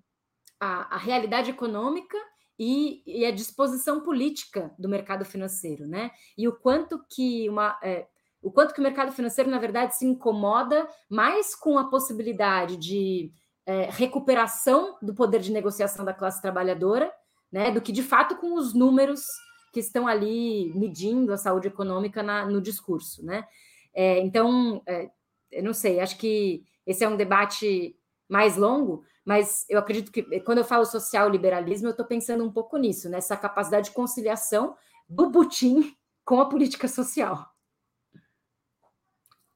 [0.59, 2.17] a, a realidade econômica
[2.59, 6.11] e, e, a disposição política do mercado financeiro, né?
[6.37, 8.07] E o quanto que uma é,
[8.43, 13.33] o quanto que o mercado financeiro, na verdade, se incomoda mais com a possibilidade de
[13.67, 17.13] é, recuperação do poder de negociação da classe trabalhadora,
[17.53, 19.23] né, do que de fato com os números
[19.73, 23.47] que estão ali medindo a saúde econômica na, no discurso, né?
[23.95, 25.11] É, então, é,
[25.51, 27.97] eu não sei, acho que esse é um debate
[28.29, 32.51] mais longo, mas eu acredito que quando eu falo social liberalismo, eu estou pensando um
[32.51, 34.77] pouco nisso, nessa capacidade de conciliação
[35.09, 37.49] do Putin com a política social.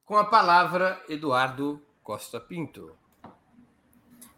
[0.05, 2.95] Com a palavra, Eduardo Costa Pinto.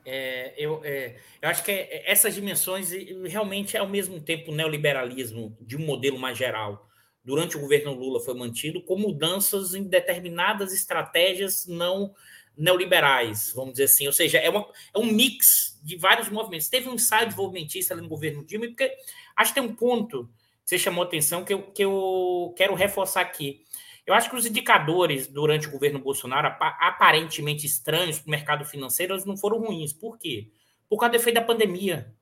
[0.04, 2.92] É, eu, é, eu acho que é, essas dimensões
[3.26, 6.88] realmente é ao mesmo tempo o neoliberalismo de um modelo mais geral
[7.28, 12.16] durante o governo Lula foi mantido com mudanças em determinadas estratégias não
[12.58, 16.68] neoliberais, vamos dizer assim, ou seja, é, uma, é um mix de vários movimentos.
[16.68, 18.92] Teve um ensaio desenvolvimentista ali no governo Dilma, porque
[19.36, 23.22] acho que tem um ponto que você chamou atenção que eu, que eu quero reforçar
[23.22, 23.64] aqui.
[24.06, 29.14] Eu acho que os indicadores durante o governo Bolsonaro, aparentemente estranhos para o mercado financeiro,
[29.14, 29.94] eles não foram ruins.
[29.94, 30.50] Por quê?
[30.90, 32.14] Por causa do efeito da pandemia.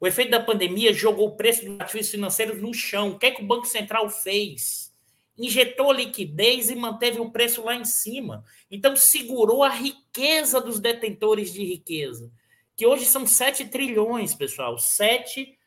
[0.00, 3.10] O efeito da pandemia jogou o preço dos ativos financeiros no chão.
[3.10, 4.94] O que é que o Banco Central fez?
[5.38, 8.44] Injetou liquidez e manteve o preço lá em cima.
[8.70, 12.30] Então, segurou a riqueza dos detentores de riqueza,
[12.74, 14.78] que hoje são 7 trilhões, pessoal.
[14.78, 15.58] 7,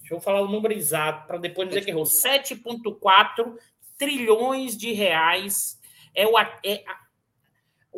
[0.00, 2.04] deixa eu falar o número exato, para depois dizer que errou.
[2.04, 3.56] 7,4
[3.96, 5.80] trilhões de reais
[6.14, 7.00] é, o, é a,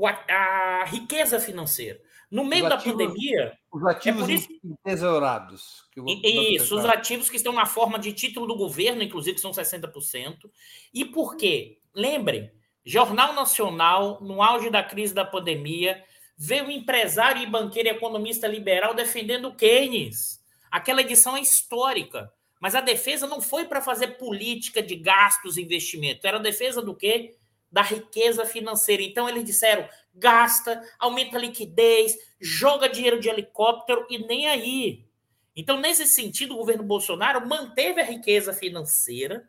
[0.08, 2.00] a, a riqueza financeira.
[2.30, 3.58] No meio os da ativos, pandemia.
[3.72, 4.48] Os ativos é isso,
[4.84, 5.84] tesourados.
[6.24, 10.50] Isso, os ativos que estão na forma de título do governo, inclusive, são 60%.
[10.92, 11.78] E por quê?
[11.94, 12.50] Lembrem,
[12.84, 16.02] Jornal Nacional, no auge da crise da pandemia,
[16.36, 20.40] veio um empresário e banqueiro e economista liberal defendendo Keynes.
[20.70, 22.30] Aquela edição é histórica.
[22.60, 26.26] Mas a defesa não foi para fazer política de gastos e investimento.
[26.26, 27.36] Era a defesa do quê?
[27.70, 29.02] Da riqueza financeira.
[29.02, 29.86] Então, eles disseram:
[30.16, 35.06] gasta, aumenta a liquidez, joga dinheiro de helicóptero e nem aí.
[35.54, 39.48] Então, nesse sentido, o governo Bolsonaro manteve a riqueza financeira.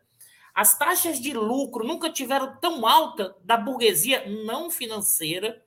[0.54, 5.62] As taxas de lucro nunca tiveram tão alta da burguesia não financeira.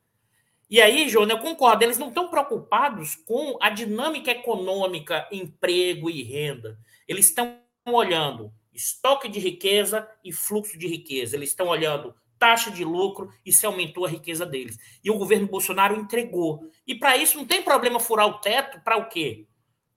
[0.69, 6.23] E aí, João, eu concordo, eles não estão preocupados com a dinâmica econômica, emprego e
[6.23, 6.79] renda.
[7.07, 11.35] Eles estão olhando estoque de riqueza e fluxo de riqueza.
[11.35, 14.79] Eles estão olhando taxa de lucro e se aumentou a riqueza deles.
[15.03, 16.67] E o governo Bolsonaro entregou.
[16.87, 19.45] E para isso não tem problema furar o teto para o quê?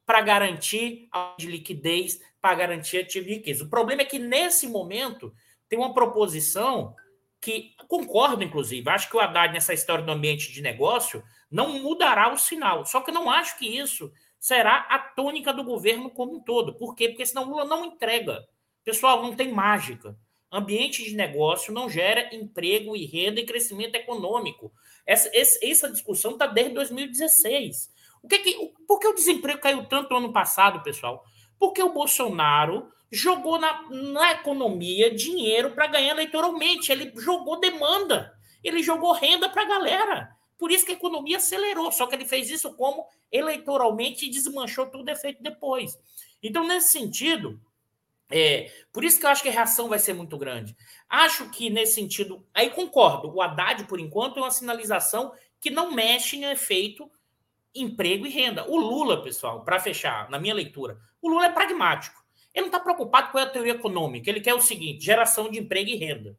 [0.04, 3.64] Para garantir a de liquidez, para garantir a de riqueza.
[3.64, 5.34] O problema é que nesse momento
[5.70, 6.94] tem uma proposição
[7.40, 12.30] que concordo, inclusive, acho que o Haddad, nessa história do ambiente de negócio, não mudará
[12.30, 12.84] o sinal.
[12.84, 16.76] Só que eu não acho que isso será a tônica do governo como um todo.
[16.76, 17.08] Por quê?
[17.08, 18.46] Porque senão Lula não entrega
[18.84, 20.14] Pessoal, não tem mágica.
[20.56, 24.72] Ambiente de negócio não gera emprego e renda e crescimento econômico.
[25.04, 27.92] Essa, essa discussão está desde 2016.
[28.22, 31.24] O que que, por que o desemprego caiu tanto no ano passado, pessoal?
[31.58, 36.92] Porque o Bolsonaro jogou na, na economia dinheiro para ganhar eleitoralmente.
[36.92, 38.32] Ele jogou demanda,
[38.62, 40.36] ele jogou renda para a galera.
[40.56, 41.90] Por isso que a economia acelerou.
[41.90, 45.98] Só que ele fez isso como eleitoralmente e desmanchou todo o efeito depois.
[46.40, 47.60] Então, nesse sentido,
[48.36, 50.76] é, por isso que eu acho que a reação vai ser muito grande.
[51.08, 55.92] Acho que, nesse sentido, aí concordo, o Haddad, por enquanto, é uma sinalização que não
[55.92, 57.08] mexe no efeito
[57.72, 58.68] emprego e renda.
[58.68, 62.24] O Lula, pessoal, para fechar, na minha leitura, o Lula é pragmático.
[62.52, 64.28] Ele não está preocupado com a teoria econômica.
[64.28, 66.36] Ele quer o seguinte: geração de emprego e renda.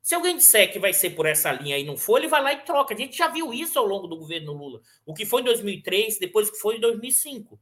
[0.00, 2.52] Se alguém disser que vai ser por essa linha e não for, ele vai lá
[2.54, 2.94] e troca.
[2.94, 4.80] A gente já viu isso ao longo do governo Lula.
[5.04, 7.60] O que foi em 2003, depois o que foi em 2005.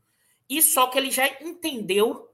[0.49, 2.32] E só que ele já entendeu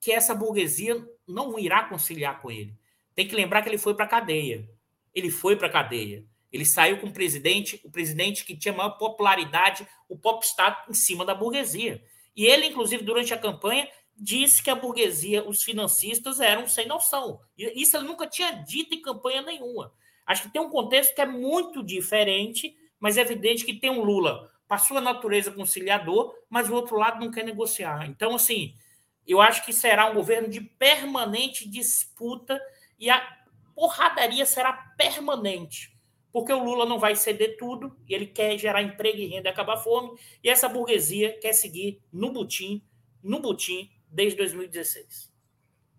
[0.00, 2.74] que essa burguesia não irá conciliar com ele.
[3.14, 4.68] Tem que lembrar que ele foi para a cadeia.
[5.14, 6.24] Ele foi para a cadeia.
[6.52, 11.24] Ele saiu com o presidente, o presidente que tinha maior popularidade, o popstar em cima
[11.24, 12.02] da burguesia.
[12.34, 17.40] E ele, inclusive, durante a campanha, disse que a burguesia, os financistas eram sem noção.
[17.56, 19.92] Isso ele nunca tinha dito em campanha nenhuma.
[20.26, 24.02] Acho que tem um contexto que é muito diferente, mas é evidente que tem um
[24.02, 28.06] Lula, para sua natureza conciliador, mas o outro lado não quer negociar.
[28.08, 28.74] Então, assim,
[29.26, 32.60] eu acho que será um governo de permanente disputa
[32.98, 33.20] e a
[33.74, 35.94] porradaria será permanente,
[36.32, 39.52] porque o Lula não vai ceder tudo e ele quer gerar emprego e renda e
[39.52, 42.82] acabar a fome, e essa burguesia quer seguir no butim,
[43.22, 45.32] no butim, desde 2016.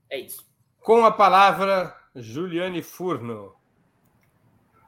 [0.10, 0.48] É isso.
[0.80, 3.54] Com a palavra, Juliane Furno.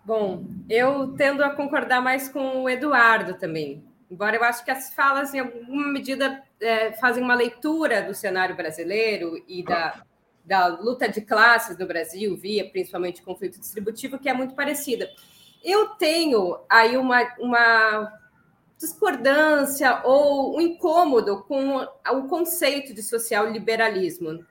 [0.04, 3.84] Bom, eu tendo a concordar mais com o Eduardo também.
[4.10, 8.56] Embora eu acho que as falas, em alguma medida, é, fazem uma leitura do cenário
[8.56, 10.04] brasileiro e da,
[10.44, 15.08] da luta de classes no Brasil, via principalmente conflito distributivo, que é muito parecida.
[15.64, 18.20] Eu tenho aí uma, uma
[18.80, 24.44] discordância ou um incômodo com o conceito de social liberalismo.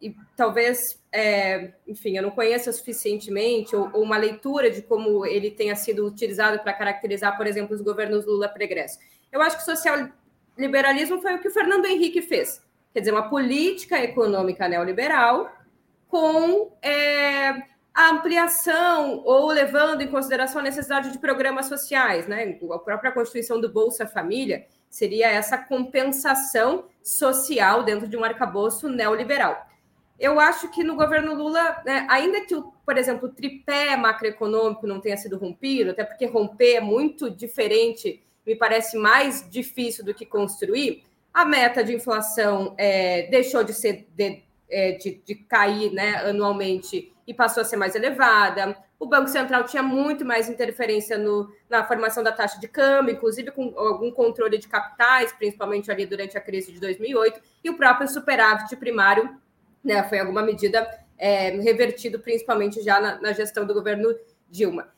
[0.00, 5.50] E talvez, é, enfim, eu não conheço suficientemente, ou, ou, uma leitura de como ele
[5.50, 8.98] tenha sido utilizado para caracterizar, por exemplo, os governos Lula pregresso.
[9.30, 10.08] Eu acho que social
[10.56, 12.62] liberalismo foi o que o Fernando Henrique fez.
[12.92, 15.52] Quer dizer, uma política econômica neoliberal
[16.08, 17.50] com é,
[17.94, 22.58] a ampliação ou levando em consideração a necessidade de programas sociais, né?
[22.72, 29.69] A própria Constituição do Bolsa Família seria essa compensação social dentro de um arcabouço neoliberal.
[30.20, 34.86] Eu acho que no governo Lula, né, ainda que, o, por exemplo, o tripé macroeconômico
[34.86, 40.12] não tenha sido rompido, até porque romper é muito diferente, me parece mais difícil do
[40.12, 45.90] que construir, a meta de inflação é, deixou de ser de, é, de, de cair
[45.90, 48.76] né, anualmente e passou a ser mais elevada.
[48.98, 53.52] O Banco Central tinha muito mais interferência no, na formação da taxa de câmbio, inclusive
[53.52, 58.06] com algum controle de capitais, principalmente ali durante a crise de 2008, e o próprio
[58.06, 59.40] superávit primário
[59.82, 64.14] né, foi alguma medida é, revertido, principalmente já na, na, gestão do governo
[64.48, 64.88] Dilma.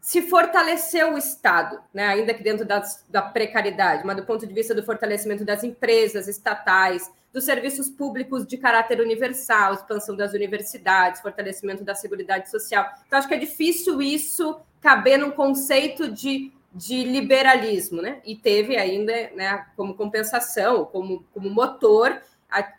[0.00, 4.54] Se fortaleceu o Estado, né, ainda que dentro das, da precariedade, mas do ponto de
[4.54, 11.20] vista do fortalecimento das empresas estatais, dos serviços públicos de caráter universal, expansão das universidades,
[11.20, 12.86] fortalecimento da seguridade social.
[13.06, 18.20] Então, acho que é difícil isso caber num conceito de, de liberalismo, né?
[18.24, 22.20] E teve ainda, né, como compensação, como, como motor,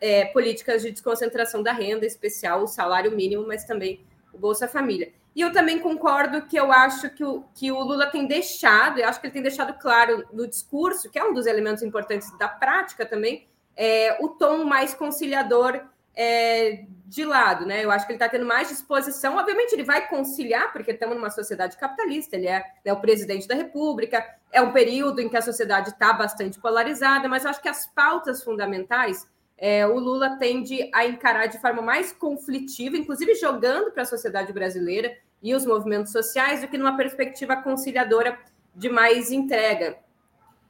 [0.02, 5.12] é, políticas de desconcentração da renda, especial o salário mínimo, mas também o Bolsa Família.
[5.36, 9.08] E eu também concordo que eu acho que o, que o Lula tem deixado, eu
[9.08, 12.48] acho que ele tem deixado claro no discurso, que é um dos elementos importantes da
[12.48, 15.82] prática também, é, o tom mais conciliador
[16.16, 17.86] é, de lado, né?
[17.86, 19.38] Eu acho que ele está tendo mais disposição.
[19.38, 23.56] Obviamente, ele vai conciliar, porque estamos numa sociedade capitalista, ele é né, o presidente da
[23.56, 27.70] República, é um período em que a sociedade está bastante polarizada, mas eu acho que
[27.70, 29.26] as pautas fundamentais
[29.60, 34.54] é, o Lula tende a encarar de forma mais conflitiva, inclusive jogando para a sociedade
[34.54, 38.40] brasileira e os movimentos sociais, do que numa perspectiva conciliadora
[38.74, 39.98] de mais entrega.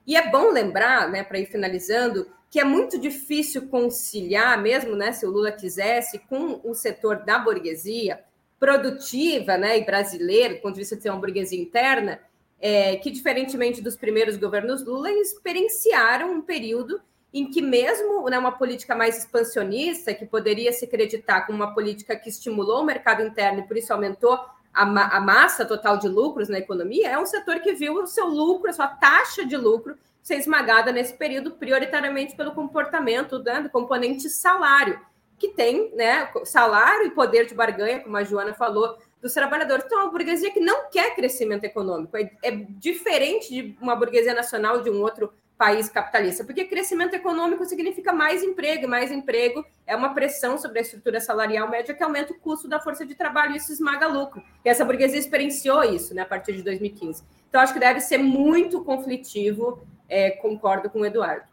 [0.05, 5.11] E é bom lembrar, né, para ir finalizando, que é muito difícil conciliar, mesmo né,
[5.11, 8.19] se o Lula quisesse, com o setor da burguesia
[8.59, 12.19] produtiva né, e brasileira, do ponto de vista de ser uma burguesia interna,
[12.59, 16.99] é, que, diferentemente dos primeiros governos Lula, experienciaram um período
[17.33, 22.15] em que, mesmo né, uma política mais expansionista, que poderia se acreditar como uma política
[22.15, 24.39] que estimulou o mercado interno e por isso aumentou
[24.73, 28.07] a, ma a massa total de lucros na economia, é um setor que viu o
[28.07, 33.61] seu lucro, a sua taxa de lucro ser esmagada nesse período, prioritariamente pelo comportamento né,
[33.61, 34.99] do componente salário.
[35.37, 39.85] que tem né, salário e poder de barganha, como a Joana falou, dos trabalhadores.
[39.85, 42.15] Então, é uma burguesia que não quer crescimento econômico.
[42.17, 47.65] É, é diferente de uma burguesia nacional de um outro país capitalista, porque crescimento econômico
[47.65, 52.01] significa mais emprego, e mais emprego é uma pressão sobre a estrutura salarial média que
[52.01, 54.41] aumenta o custo da força de trabalho e isso esmaga lucro.
[54.63, 57.25] E essa burguesia experienciou isso né, a partir de 2015.
[57.49, 61.45] Então, acho que deve ser muito conflitivo, é, concordo com o Eduardo.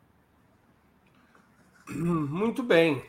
[1.88, 3.04] Muito bem.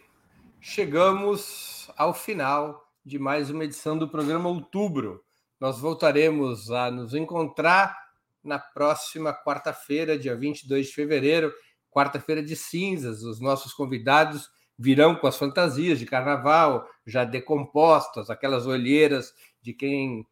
[0.60, 5.24] Chegamos ao final de mais uma edição do programa Outubro.
[5.60, 8.07] Nós voltaremos a nos encontrar
[8.48, 11.54] na próxima quarta-feira, dia 22 de fevereiro,
[11.91, 13.24] quarta-feira de cinzas.
[13.24, 20.26] Os nossos convidados virão com as fantasias de carnaval já decompostas, aquelas olheiras de quem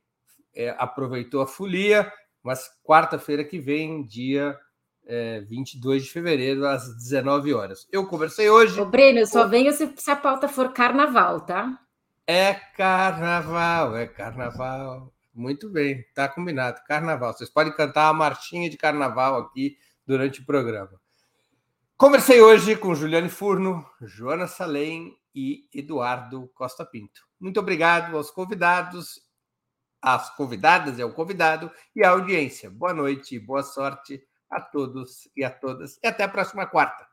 [0.56, 2.12] é, aproveitou a folia,
[2.44, 4.58] mas quarta-feira que vem, dia
[5.06, 7.88] é, 22 de fevereiro, às 19 horas.
[7.92, 8.80] Eu conversei hoje.
[8.80, 11.80] Ô, Breno, eu só venho se, se a pauta for carnaval, tá?
[12.28, 15.15] É carnaval, é carnaval.
[15.36, 16.82] Muito bem, está combinado.
[16.88, 17.34] Carnaval.
[17.34, 19.78] Vocês podem cantar a marchinha de carnaval aqui
[20.08, 20.98] durante o programa.
[21.98, 27.22] Conversei hoje com Juliane Furno, Joana Salem e Eduardo Costa Pinto.
[27.38, 29.22] Muito obrigado aos convidados,
[30.02, 32.70] às convidadas e ao convidado e à audiência.
[32.70, 36.00] Boa noite, boa sorte a todos e a todas.
[36.02, 37.06] E até a próxima quarta.